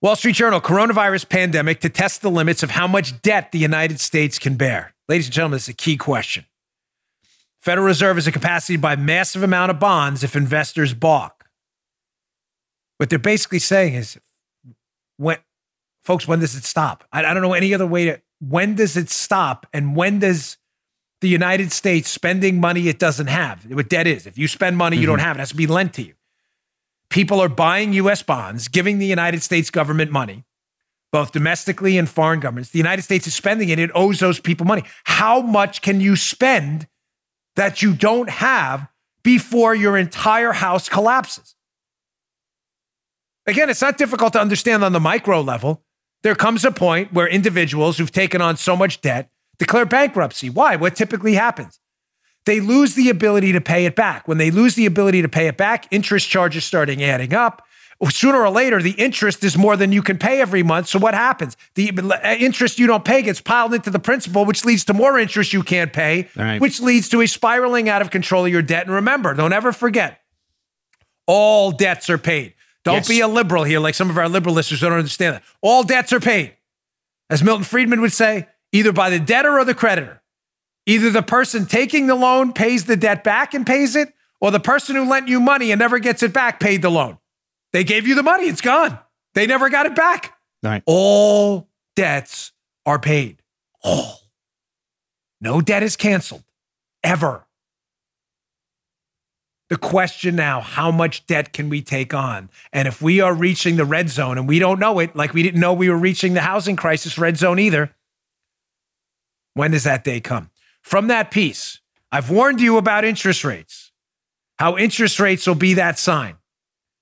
[0.00, 4.00] Wall Street Journal, coronavirus pandemic to test the limits of how much debt the United
[4.00, 4.94] States can bear.
[5.08, 6.46] Ladies and gentlemen, this is a key question.
[7.60, 11.44] Federal Reserve has a capacity to buy massive amount of bonds if investors balk.
[12.96, 14.18] What they're basically saying is,
[15.18, 15.38] when,
[16.02, 17.04] folks, when does it stop?
[17.12, 18.20] I, I don't know any other way to.
[18.46, 19.66] When does it stop?
[19.72, 20.56] And when does
[21.20, 23.64] the United States spending money it doesn't have?
[23.70, 24.26] What debt is?
[24.26, 25.26] If you spend money you don't mm-hmm.
[25.26, 26.14] have, it has to be lent to you.
[27.08, 28.22] People are buying U.S.
[28.22, 30.44] bonds, giving the United States government money,
[31.12, 32.70] both domestically and foreign governments.
[32.70, 34.82] The United States is spending it; it owes those people money.
[35.04, 36.88] How much can you spend
[37.54, 38.88] that you don't have
[39.22, 41.54] before your entire house collapses?
[43.46, 45.84] Again, it's not difficult to understand on the micro level.
[46.22, 50.50] There comes a point where individuals who've taken on so much debt declare bankruptcy.
[50.50, 50.76] Why?
[50.76, 51.78] What typically happens?
[52.44, 54.26] They lose the ability to pay it back.
[54.26, 57.62] When they lose the ability to pay it back, interest charges starting adding up.
[58.10, 60.88] Sooner or later, the interest is more than you can pay every month.
[60.88, 61.56] So what happens?
[61.76, 61.92] The
[62.40, 65.62] interest you don't pay gets piled into the principal, which leads to more interest you
[65.62, 66.60] can't pay, Right.
[66.60, 68.86] which leads to a spiraling out of control of your debt.
[68.86, 70.20] And remember, don't ever forget,
[71.26, 72.54] all debts are paid.
[72.84, 73.08] Don't Yes.
[73.08, 75.42] be a liberal here, like some of our liberal listeners don't understand that.
[75.60, 76.56] All debts are paid.
[77.30, 80.22] As Milton Friedman would say, either by the debtor or the creditor.
[80.84, 84.58] Either the person taking the loan pays the debt back and pays it, or the
[84.60, 87.18] person who lent you money and never gets it back paid the loan.
[87.72, 88.98] They gave you the money, it's gone.
[89.34, 90.36] They never got it back.
[90.62, 90.82] Right.
[90.84, 92.52] All debts
[92.84, 93.42] are paid.
[93.84, 94.18] All.
[95.40, 96.42] No debt is canceled,
[97.04, 97.41] ever.
[99.72, 102.50] The question now how much debt can we take on?
[102.74, 105.42] And if we are reaching the red zone and we don't know it, like we
[105.42, 107.94] didn't know we were reaching the housing crisis red zone either,
[109.54, 110.50] when does that day come?
[110.82, 111.80] From that piece,
[112.12, 113.92] I've warned you about interest rates,
[114.58, 116.36] how interest rates will be that sign.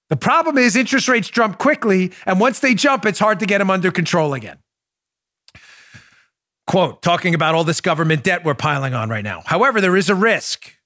[0.09, 3.59] The problem is interest rates jump quickly, and once they jump, it's hard to get
[3.59, 4.59] them under control again.
[6.69, 9.43] Quote, talking about all this government debt we're piling on right now.
[9.45, 10.77] However, there is a risk.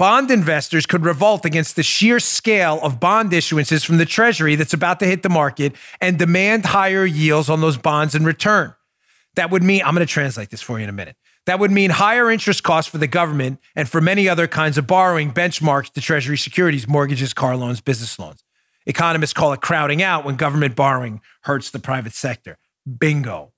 [0.00, 4.72] Bond investors could revolt against the sheer scale of bond issuances from the Treasury that's
[4.72, 8.74] about to hit the market and demand higher yields on those bonds in return.
[9.34, 11.16] That would mean, I'm going to translate this for you in a minute.
[11.44, 14.86] That would mean higher interest costs for the government and for many other kinds of
[14.86, 18.42] borrowing benchmarks to Treasury securities, mortgages, car loans, business loans.
[18.86, 22.56] Economists call it crowding out when government borrowing hurts the private sector.
[22.86, 23.49] Bingo.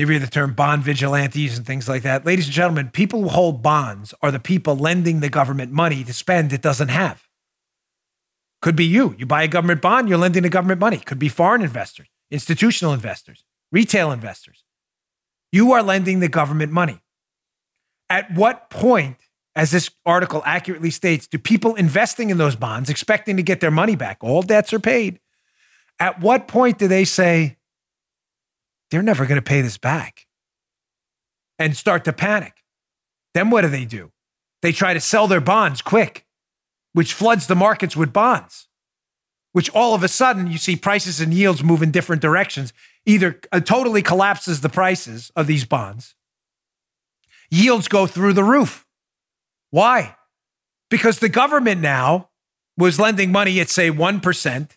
[0.00, 2.24] You hear the term bond vigilantes and things like that.
[2.24, 6.14] Ladies and gentlemen, people who hold bonds are the people lending the government money to
[6.14, 7.28] spend it doesn't have.
[8.62, 9.14] Could be you.
[9.18, 10.96] You buy a government bond, you're lending the government money.
[10.96, 14.64] Could be foreign investors, institutional investors, retail investors.
[15.52, 17.02] You are lending the government money.
[18.08, 19.18] At what point,
[19.54, 23.70] as this article accurately states, do people investing in those bonds expecting to get their
[23.70, 24.16] money back?
[24.22, 25.20] All debts are paid.
[25.98, 27.58] At what point do they say,
[28.90, 30.26] they're never going to pay this back
[31.58, 32.62] and start to panic?
[33.34, 34.12] Then what do they do?
[34.62, 36.26] They try to sell their bonds quick,
[36.92, 38.68] which floods the markets with bonds,
[39.52, 42.72] which all of a sudden you see prices and yields move in different directions.
[43.06, 46.14] Either uh, totally collapses the prices of these bonds,
[47.50, 48.86] yields go through the roof.
[49.70, 50.16] Why?
[50.90, 52.28] Because the government now
[52.76, 54.70] was lending money at, say, 1%.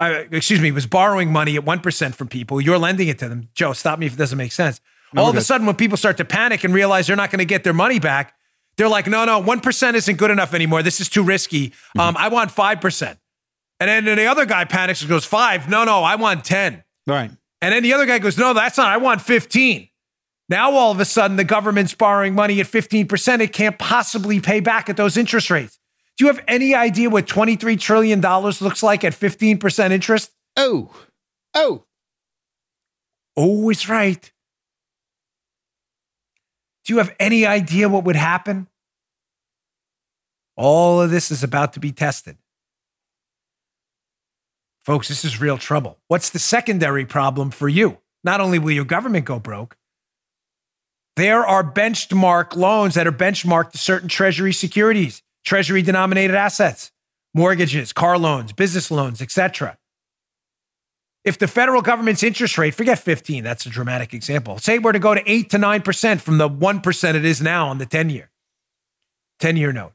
[0.00, 2.60] Uh, excuse me, was borrowing money at 1% from people.
[2.60, 3.50] You're lending it to them.
[3.54, 4.80] Joe, stop me if it doesn't make sense.
[5.12, 7.40] No, All of a sudden, when people start to panic and realize they're not going
[7.40, 8.34] to get their money back,
[8.76, 10.82] they're like, no, no, 1% isn't good enough anymore.
[10.82, 11.74] This is too risky.
[11.98, 13.18] Um, I want 5%.
[13.80, 15.68] And then the other guy panics and goes, five.
[15.68, 16.84] No, no, I want 10.
[17.06, 17.30] Right.
[17.62, 18.86] And then the other guy goes, no, that's not.
[18.86, 19.88] I want 15.
[20.48, 23.40] Now, all of a sudden, the government's borrowing money at 15%.
[23.40, 25.78] It can't possibly pay back at those interest rates.
[26.20, 30.30] Do you have any idea what $23 trillion looks like at 15% interest?
[30.54, 30.94] Oh,
[31.54, 31.84] oh.
[33.38, 34.30] Oh, is right.
[36.84, 38.66] Do you have any idea what would happen?
[40.56, 42.36] All of this is about to be tested.
[44.84, 45.96] Folks, this is real trouble.
[46.08, 47.96] What's the secondary problem for you?
[48.22, 49.78] Not only will your government go broke,
[51.16, 56.92] there are benchmark loans that are benchmarked to certain treasury securities, treasury denominated assets,
[57.34, 59.78] mortgages, car loans, business loans, etc.
[61.24, 64.58] If the federal government's interest rate, forget 15, that's a dramatic example.
[64.58, 67.78] Say were to go to 8 to 9% from the 1% it is now on
[67.78, 68.30] the 10 year.
[69.40, 69.92] 10 year note.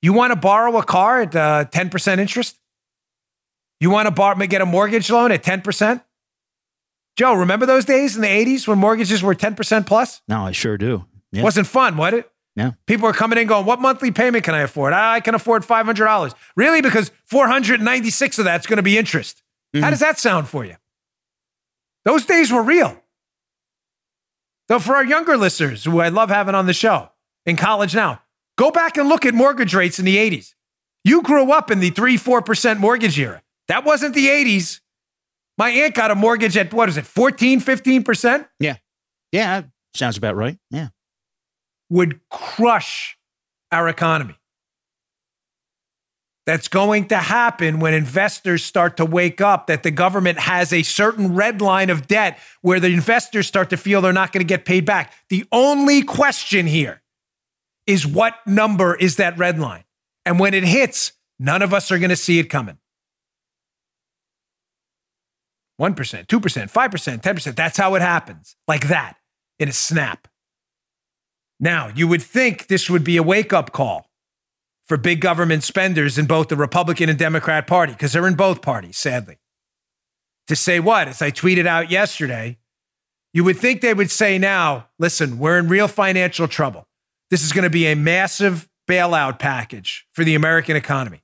[0.00, 2.58] You want to borrow a car at uh, 10% interest?
[3.78, 6.02] You want to borrow, get a mortgage loan at 10%?
[7.16, 10.22] Joe, remember those days in the 80s when mortgages were 10% plus?
[10.26, 11.04] No, I sure do.
[11.30, 11.42] Yeah.
[11.42, 12.31] Wasn't fun, was it?
[12.54, 12.72] Yeah.
[12.86, 14.92] People are coming in going, What monthly payment can I afford?
[14.92, 16.34] I can afford $500.
[16.56, 16.82] Really?
[16.82, 19.42] Because 496 of that's going to be interest.
[19.74, 19.84] Mm-hmm.
[19.84, 20.76] How does that sound for you?
[22.04, 23.00] Those days were real.
[24.68, 27.10] So, for our younger listeners who I love having on the show
[27.46, 28.22] in college now,
[28.56, 30.54] go back and look at mortgage rates in the 80s.
[31.04, 33.42] You grew up in the 3 4% mortgage era.
[33.68, 34.80] That wasn't the 80s.
[35.58, 38.48] My aunt got a mortgage at what is it, 14, 15%?
[38.58, 38.76] Yeah.
[39.30, 39.62] Yeah.
[39.94, 40.58] Sounds about right.
[40.70, 40.88] Yeah.
[41.92, 43.18] Would crush
[43.70, 44.38] our economy.
[46.46, 50.82] That's going to happen when investors start to wake up that the government has a
[50.82, 54.48] certain red line of debt where the investors start to feel they're not going to
[54.48, 55.12] get paid back.
[55.28, 57.02] The only question here
[57.86, 59.84] is what number is that red line?
[60.24, 62.78] And when it hits, none of us are going to see it coming.
[65.80, 67.54] 1%, 2%, 5%, 10%.
[67.54, 69.16] That's how it happens, like that,
[69.58, 70.28] in a snap.
[71.62, 74.10] Now, you would think this would be a wake up call
[74.84, 78.60] for big government spenders in both the Republican and Democrat Party, because they're in both
[78.60, 79.38] parties, sadly.
[80.48, 81.06] To say what?
[81.06, 82.58] As I tweeted out yesterday,
[83.32, 86.88] you would think they would say now, listen, we're in real financial trouble.
[87.30, 91.22] This is going to be a massive bailout package for the American economy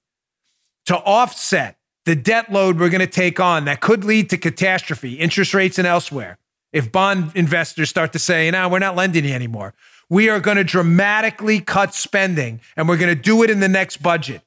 [0.87, 5.15] to offset the debt load we're going to take on that could lead to catastrophe,
[5.15, 6.39] interest rates and elsewhere.
[6.73, 9.75] If bond investors start to say, no, we're not lending you anymore,
[10.11, 13.69] we are going to dramatically cut spending and we're going to do it in the
[13.69, 14.43] next budget.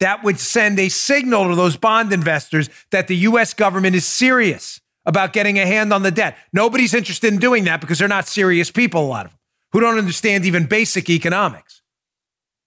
[0.00, 4.80] That would send a signal to those bond investors that the US government is serious
[5.06, 6.36] about getting a hand on the debt.
[6.52, 9.40] Nobody's interested in doing that because they're not serious people, a lot of them,
[9.72, 11.82] who don't understand even basic economics.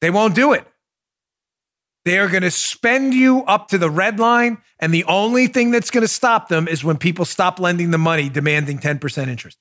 [0.02, 0.66] They won't do it.
[2.06, 4.60] They are going to spend you up to the red line.
[4.80, 7.98] And the only thing that's going to stop them is when people stop lending the
[7.98, 9.58] money, demanding 10% interest.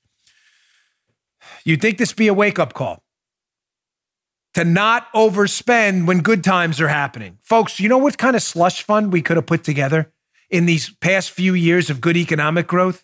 [1.67, 3.03] You'd think this be a wake up call
[4.53, 7.37] to not overspend when good times are happening.
[7.41, 10.11] Folks, you know what kind of slush fund we could have put together
[10.49, 13.03] in these past few years of good economic growth?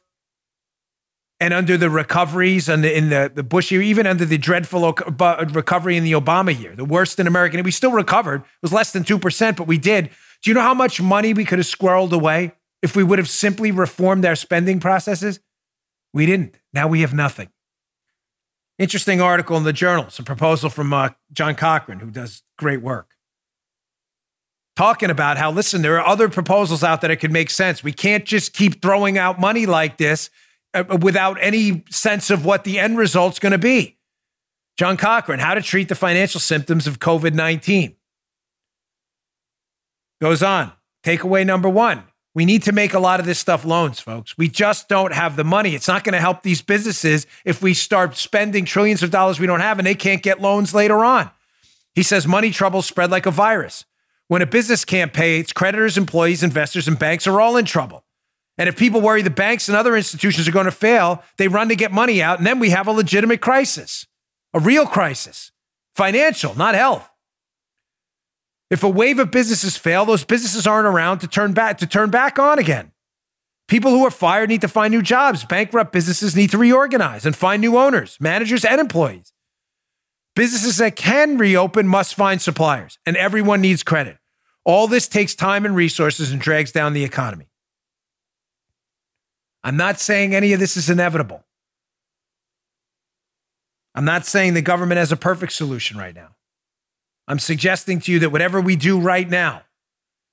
[1.40, 5.98] and under the recoveries and in the, the Bush year, even under the dreadful recovery
[5.98, 8.42] in the Obama year, the worst in American, we still recovered.
[8.42, 10.10] It was less than 2%, but we did.
[10.42, 13.28] Do you know how much money we could have squirreled away if we would have
[13.28, 15.42] simply reformed our spending processes?
[16.14, 16.56] We didn't.
[16.72, 17.50] Now we have nothing.
[18.80, 20.06] Interesting article in the journal.
[20.06, 23.12] It's a proposal from uh, John Cochrane, who does great work.
[24.76, 27.84] Talking about how, listen, there are other proposals out there that could make sense.
[27.84, 30.32] We can't just keep throwing out money like this
[30.74, 33.98] uh, without any sense of what the end result's going to be.
[34.76, 37.96] John Cochrane, how to treat the financial symptoms of COVID 19.
[40.20, 40.72] Goes on.
[41.04, 42.04] Takeaway number one
[42.36, 44.38] we need to make a lot of this stuff loans, folks.
[44.38, 45.76] We just don't have the money.
[45.76, 49.46] It's not going to help these businesses if we start spending trillions of dollars we
[49.46, 51.30] don't have and they can't get loans later on.
[51.94, 53.86] He says money troubles spread like a virus.
[54.28, 58.04] When a business can't pay, its creditors, employees, investors, and banks are all in trouble.
[58.58, 61.70] And if people worry the banks and other institutions are going to fail, they run
[61.70, 62.38] to get money out.
[62.38, 64.08] And then we have a legitimate crisis,
[64.54, 65.52] a real crisis,
[65.94, 67.10] financial, not health.
[68.74, 72.10] If a wave of businesses fail, those businesses aren't around to turn back to turn
[72.10, 72.92] back on again.
[73.68, 75.46] People who are fired need to find new jobs.
[75.46, 79.32] Bankrupt businesses need to reorganize and find new owners, managers, and employees.
[80.36, 84.18] Businesses that can reopen must find suppliers, and everyone needs credit.
[84.66, 87.52] All this takes time and resources and drags down the economy.
[89.64, 91.44] I'm not saying any of this is inevitable.
[93.94, 96.30] I'm not saying the government has a perfect solution right now.
[97.28, 99.64] I'm suggesting to you that whatever we do right now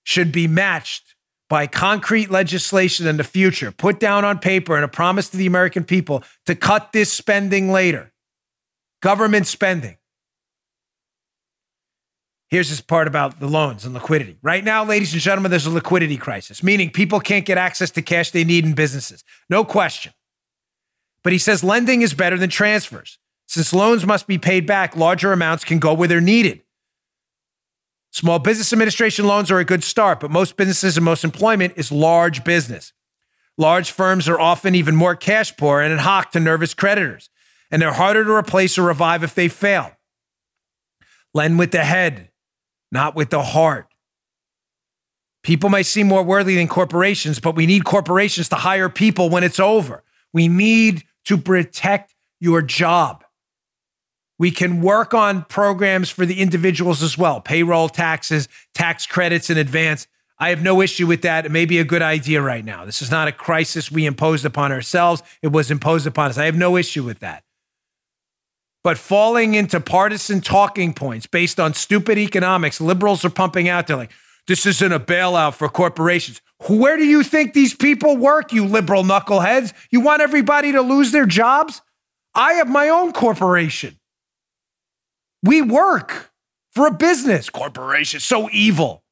[0.03, 1.15] should be matched
[1.49, 5.47] by concrete legislation in the future, put down on paper and a promise to the
[5.47, 8.13] American people to cut this spending later.
[9.03, 9.97] Government spending.
[12.51, 14.37] Here's this part about the loans and liquidity.
[14.43, 18.03] Right now, ladies and gentlemen, there's a liquidity crisis, meaning people can't get access to
[18.03, 19.25] cash they need in businesses.
[19.49, 20.13] No question.
[21.23, 23.19] But he says lending is better than transfers.
[23.47, 26.63] Since loans must be paid back, larger amounts can go where they're needed.
[28.13, 31.93] Small Business Administration loans are a good start, but most businesses and most employment is
[31.93, 32.93] large business.
[33.57, 37.31] Large firms are often even more cash poor and in hock to nervous creditors,
[37.71, 39.93] and they're harder to replace or revive if they fail.
[41.35, 42.31] Lend with the head,
[42.91, 43.87] not with the heart.
[45.43, 49.45] People may seem more worthy than corporations, but we need corporations to hire people when
[49.45, 50.03] it's over.
[50.33, 53.25] We need to protect your job.
[54.41, 59.59] We can work on programs for the individuals as well payroll taxes, tax credits in
[59.59, 60.07] advance.
[60.39, 61.45] I have no issue with that.
[61.45, 62.87] It may be a good idea right now.
[62.87, 66.39] This is not a crisis we imposed upon ourselves, it was imposed upon us.
[66.39, 67.45] I have no issue with that.
[68.83, 73.99] But falling into partisan talking points based on stupid economics, liberals are pumping out They're
[73.99, 74.13] like,
[74.47, 76.41] this isn't a bailout for corporations.
[76.67, 79.75] Where do you think these people work, you liberal knuckleheads?
[79.91, 81.83] You want everybody to lose their jobs?
[82.35, 84.00] I have my own corporation.
[85.43, 86.31] We work
[86.73, 88.21] for a business corporation.
[88.21, 89.03] So evil.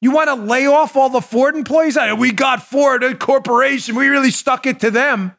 [0.00, 1.98] You want to lay off all the Ford employees?
[2.16, 3.96] We got Ford, a corporation.
[3.96, 5.36] We really stuck it to them.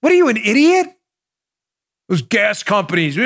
[0.00, 0.88] What are you, an idiot?
[2.08, 3.16] Those gas companies,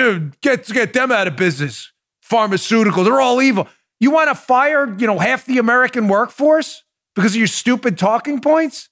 [0.40, 1.90] get, to get them out of business.
[2.24, 3.66] Pharmaceuticals, they're all evil.
[3.99, 6.84] You want to fire, you know, half the American workforce
[7.14, 8.88] because of your stupid talking points?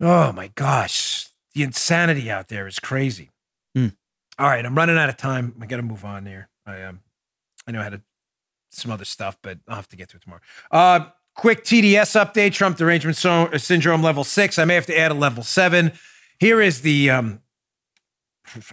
[0.00, 1.28] Oh my gosh.
[1.54, 3.29] The insanity out there is crazy.
[4.40, 5.54] All right, I'm running out of time.
[5.60, 6.48] I got to move on there.
[6.64, 7.00] I um,
[7.66, 8.02] I know I had a,
[8.70, 10.40] some other stuff, but I'll have to get to it tomorrow.
[10.70, 14.58] Uh, quick TDS update: Trump derangement so- syndrome level six.
[14.58, 15.92] I may have to add a level seven.
[16.38, 17.42] Here is the um,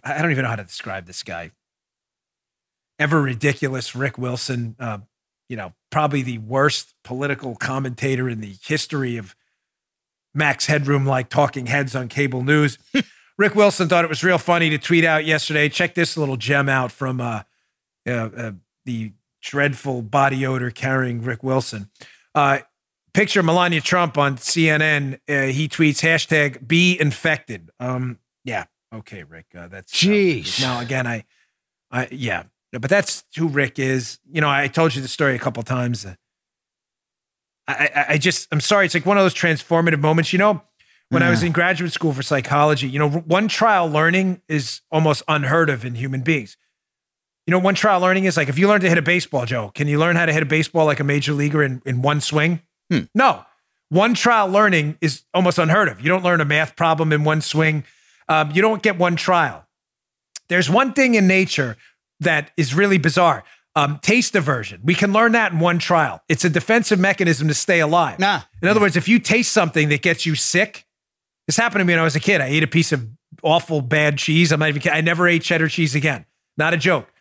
[0.05, 1.51] I don't even know how to describe this guy.
[2.97, 4.77] Ever ridiculous Rick Wilson.
[4.79, 4.99] Uh,
[5.49, 9.35] you know, probably the worst political commentator in the history of
[10.33, 12.77] Max Headroom like talking heads on cable news.
[13.37, 15.69] Rick Wilson thought it was real funny to tweet out yesterday.
[15.69, 17.43] Check this little gem out from uh,
[18.07, 18.51] uh, uh,
[18.85, 21.89] the dreadful body odor carrying Rick Wilson.
[22.33, 22.59] Uh,
[23.13, 25.19] picture Melania Trump on CNN.
[25.29, 27.69] Uh, he tweets hashtag be infected.
[27.79, 28.65] Um, yeah.
[28.93, 29.47] Okay, Rick.
[29.55, 30.61] Uh, that's Jeez.
[30.61, 31.25] now again, I,
[31.91, 34.19] I yeah, but that's who Rick is.
[34.31, 36.05] You know, I told you the story a couple times.
[36.05, 36.15] I,
[37.67, 38.85] I, I just, I'm sorry.
[38.85, 40.31] It's like one of those transformative moments.
[40.31, 40.63] You know,
[41.09, 45.23] when I was in graduate school for psychology, you know, one trial learning is almost
[45.27, 46.57] unheard of in human beings.
[47.45, 49.71] You know, one trial learning is like if you learn to hit a baseball, Joe,
[49.73, 52.19] can you learn how to hit a baseball like a major leaguer in, in one
[52.19, 52.61] swing?
[52.91, 53.01] Hmm.
[53.15, 53.45] No.
[53.89, 56.01] One trial learning is almost unheard of.
[56.01, 57.85] You don't learn a math problem in one swing.
[58.27, 59.65] Um, you don't get one trial.
[60.49, 61.77] There's one thing in nature
[62.19, 63.45] that is really bizarre.
[63.77, 64.81] Um, taste aversion.
[64.83, 66.21] We can learn that in one trial.
[66.27, 68.19] It's a defensive mechanism to stay alive.
[68.19, 68.41] Nah.
[68.61, 70.86] In other words, if you taste something that gets you sick,
[71.47, 72.41] this happened to me when I was a kid.
[72.41, 73.07] I ate a piece of
[73.41, 74.51] awful bad cheese.
[74.51, 74.81] I'm not even.
[74.91, 76.25] I never ate cheddar cheese again.
[76.57, 77.11] Not a joke.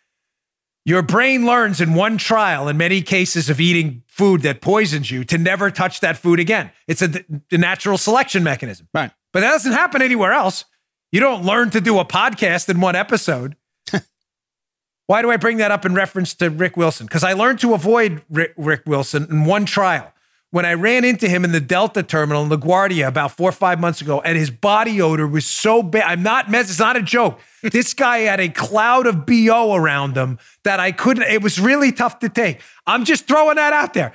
[0.85, 5.25] Your brain learns in one trial, in many cases of eating food that poisons you,
[5.25, 6.71] to never touch that food again.
[6.87, 8.89] It's a, the natural selection mechanism.
[8.95, 9.11] Right.
[9.33, 10.65] But that doesn't happen anywhere else.
[11.11, 13.57] You don't learn to do a podcast in one episode.
[15.07, 17.07] Why do I bring that up in reference to Rick Wilson?
[17.07, 20.13] Because I learned to avoid Rick, Rick Wilson in one trial
[20.57, 23.79] when I ran into him in the Delta terminal in LaGuardia about four or five
[23.79, 26.05] months ago, and his body odor was so bad.
[26.05, 26.71] I'm not mess.
[26.71, 27.39] It's not a joke.
[27.63, 31.25] this guy had a cloud of bo around him that I couldn't.
[31.25, 32.63] It was really tough to take.
[32.87, 34.15] I'm just throwing that out there.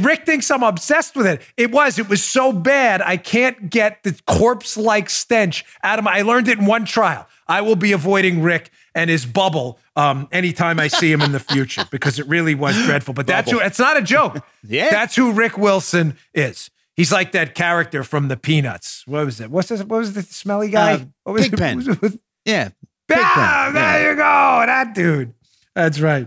[0.00, 1.40] Rick thinks I'm obsessed with it.
[1.56, 2.00] It was.
[2.00, 3.00] It was so bad.
[3.00, 6.18] I can't get the corpse-like stench out of my.
[6.18, 7.28] I learned it in one trial.
[7.46, 11.40] I will be avoiding Rick and his bubble um, anytime I see him in the
[11.52, 13.14] future because it really was dreadful.
[13.14, 14.44] But that's who, it's not a joke.
[14.68, 14.90] Yeah.
[14.90, 16.70] That's who Rick Wilson is.
[16.96, 19.04] He's like that character from the Peanuts.
[19.06, 19.48] What was it?
[19.50, 20.94] What's this, what was the smelly guy?
[20.94, 21.80] Uh, what was Pigpen.
[21.88, 22.02] it?
[22.02, 22.70] Was, Yeah.
[23.12, 23.74] ah, Pigpen.
[23.74, 24.10] there Yeah.
[24.10, 24.22] you go.
[24.66, 25.34] That dude.
[25.74, 26.26] That's right.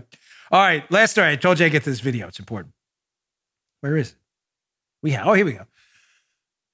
[0.50, 0.90] All right.
[0.90, 1.28] Last story.
[1.32, 2.28] I told you I get to this video.
[2.28, 2.72] It's important.
[3.82, 4.16] Where is it?
[5.02, 5.26] We have.
[5.26, 5.66] Oh, here we go.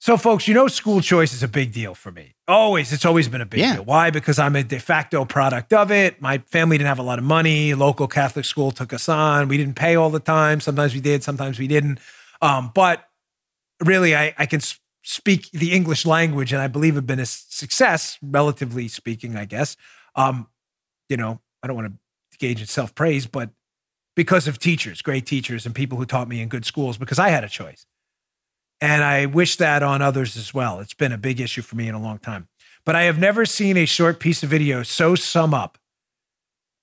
[0.07, 2.37] So, folks, you know, school choice is a big deal for me.
[2.47, 3.75] Always, it's always been a big Yeah.
[3.75, 3.85] deal.
[3.85, 4.11] Why?
[4.11, 6.23] Because I'm a de facto product of it.
[6.23, 7.75] My family didn't have a lot of money.
[7.75, 9.49] Local Catholic school took us on.
[9.49, 10.61] We didn't pay all the time.
[10.61, 11.99] Sometimes we did, sometimes we didn't.
[12.41, 13.09] Um, but
[13.85, 14.61] really, I, I can
[15.03, 19.77] speak the English language, and I believe have been a success, relatively speaking, I guess.
[20.15, 20.47] Um,
[21.09, 23.51] you know, I don't want to gauge in self praise, but
[24.15, 27.31] because of teachers, great teachers, and people who taught me in good schools because I
[27.31, 27.87] had a choice.
[28.81, 30.81] And I wish that on others as well.
[30.81, 32.49] It's been a big issue for me in a long time.
[32.85, 35.79] But I have never seen a short piece of video so sum up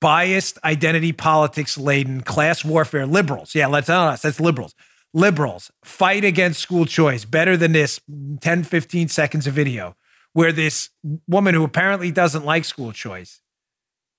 [0.02, 3.56] biased, identity politics laden, class warfare, liberals.
[3.56, 4.76] Yeah, let's tell us that's liberals.
[5.14, 8.02] Liberals fight against school choice better than this
[8.41, 9.96] 10, 15 seconds of video
[10.34, 10.89] where this
[11.28, 13.39] woman who apparently doesn't like school choice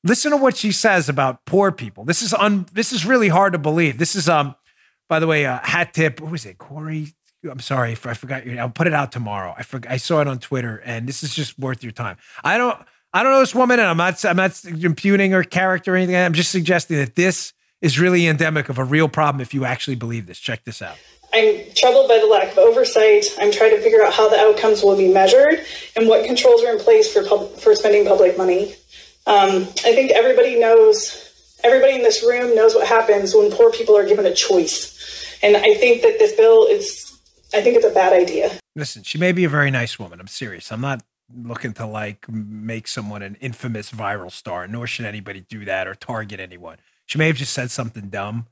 [0.04, 2.04] listen to what she says about poor people.
[2.04, 3.98] This is un, this is really hard to believe.
[3.98, 4.54] This is um
[5.06, 6.56] by the way, uh, hat tip, Who is it?
[6.56, 7.08] Corey
[7.50, 8.58] I'm sorry, I forgot your.
[8.60, 9.54] I'll put it out tomorrow.
[9.56, 9.92] I forgot.
[9.92, 12.16] I saw it on Twitter, and this is just worth your time.
[12.42, 12.78] I don't.
[13.12, 14.24] I don't know this woman, and I'm not.
[14.24, 16.16] I'm not impugning her character or anything.
[16.16, 19.40] I'm just suggesting that this is really endemic of a real problem.
[19.40, 20.96] If you actually believe this, check this out.
[21.32, 23.26] I'm troubled by the lack of oversight.
[23.40, 25.64] I'm trying to figure out how the outcomes will be measured
[25.96, 28.74] and what controls are in place for pub- for spending public money.
[29.26, 31.20] Um, I think everybody knows.
[31.62, 35.56] Everybody in this room knows what happens when poor people are given a choice, and
[35.56, 37.13] I think that this bill is
[37.52, 38.58] I think it's a bad idea.
[38.74, 40.20] Listen, she may be a very nice woman.
[40.20, 40.72] I'm serious.
[40.72, 41.02] I'm not
[41.34, 45.94] looking to like make someone an infamous viral star, nor should anybody do that or
[45.94, 46.78] target anyone.
[47.06, 48.46] She may have just said something dumb.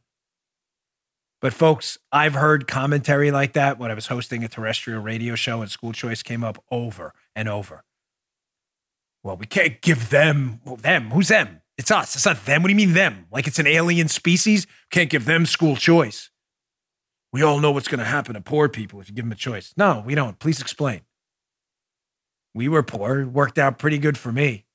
[1.41, 5.61] But folks, I've heard commentary like that when I was hosting a terrestrial radio show
[5.61, 7.83] and school choice came up over and over.
[9.25, 11.11] Well, we can't give them well, them.
[11.11, 11.63] Who's them?
[11.77, 12.15] It's us.
[12.15, 12.63] It's not them.
[12.63, 13.27] What do you mean them?
[13.33, 14.67] Like it's an alien species?
[14.91, 16.31] Can't give them school choice
[17.33, 19.37] we all know what's going to happen to poor people if you give them a
[19.37, 19.73] choice.
[19.77, 20.39] No, we don't.
[20.39, 21.01] Please explain.
[22.55, 23.21] We were poor.
[23.21, 24.67] It worked out pretty good for me.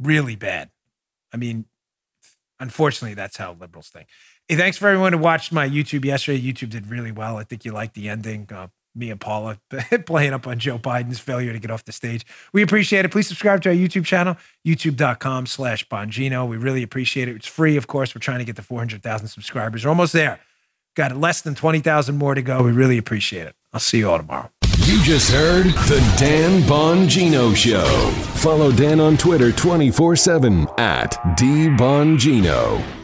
[0.00, 0.70] Really bad.
[1.32, 1.66] I mean,
[2.58, 4.08] unfortunately, that's how liberals think.
[4.48, 6.40] Hey, thanks for everyone who watched my YouTube yesterday.
[6.40, 7.36] YouTube did really well.
[7.36, 8.48] I think you liked the ending.
[8.52, 9.58] Uh, me and Paula
[10.06, 12.26] playing up on Joe Biden's failure to get off the stage.
[12.52, 13.10] We appreciate it.
[13.10, 14.36] Please subscribe to our YouTube channel,
[14.66, 16.48] youtube.com slash Bongino.
[16.48, 17.36] We really appreciate it.
[17.36, 18.14] It's free, of course.
[18.14, 19.84] We're trying to get to 400,000 subscribers.
[19.84, 20.40] We're almost there.
[20.94, 22.62] Got less than 20,000 more to go.
[22.62, 23.54] We really appreciate it.
[23.72, 24.50] I'll see you all tomorrow.
[24.86, 28.10] You just heard the Dan Bongino Show.
[28.36, 32.95] Follow Dan on Twitter 24 7 at DBongino.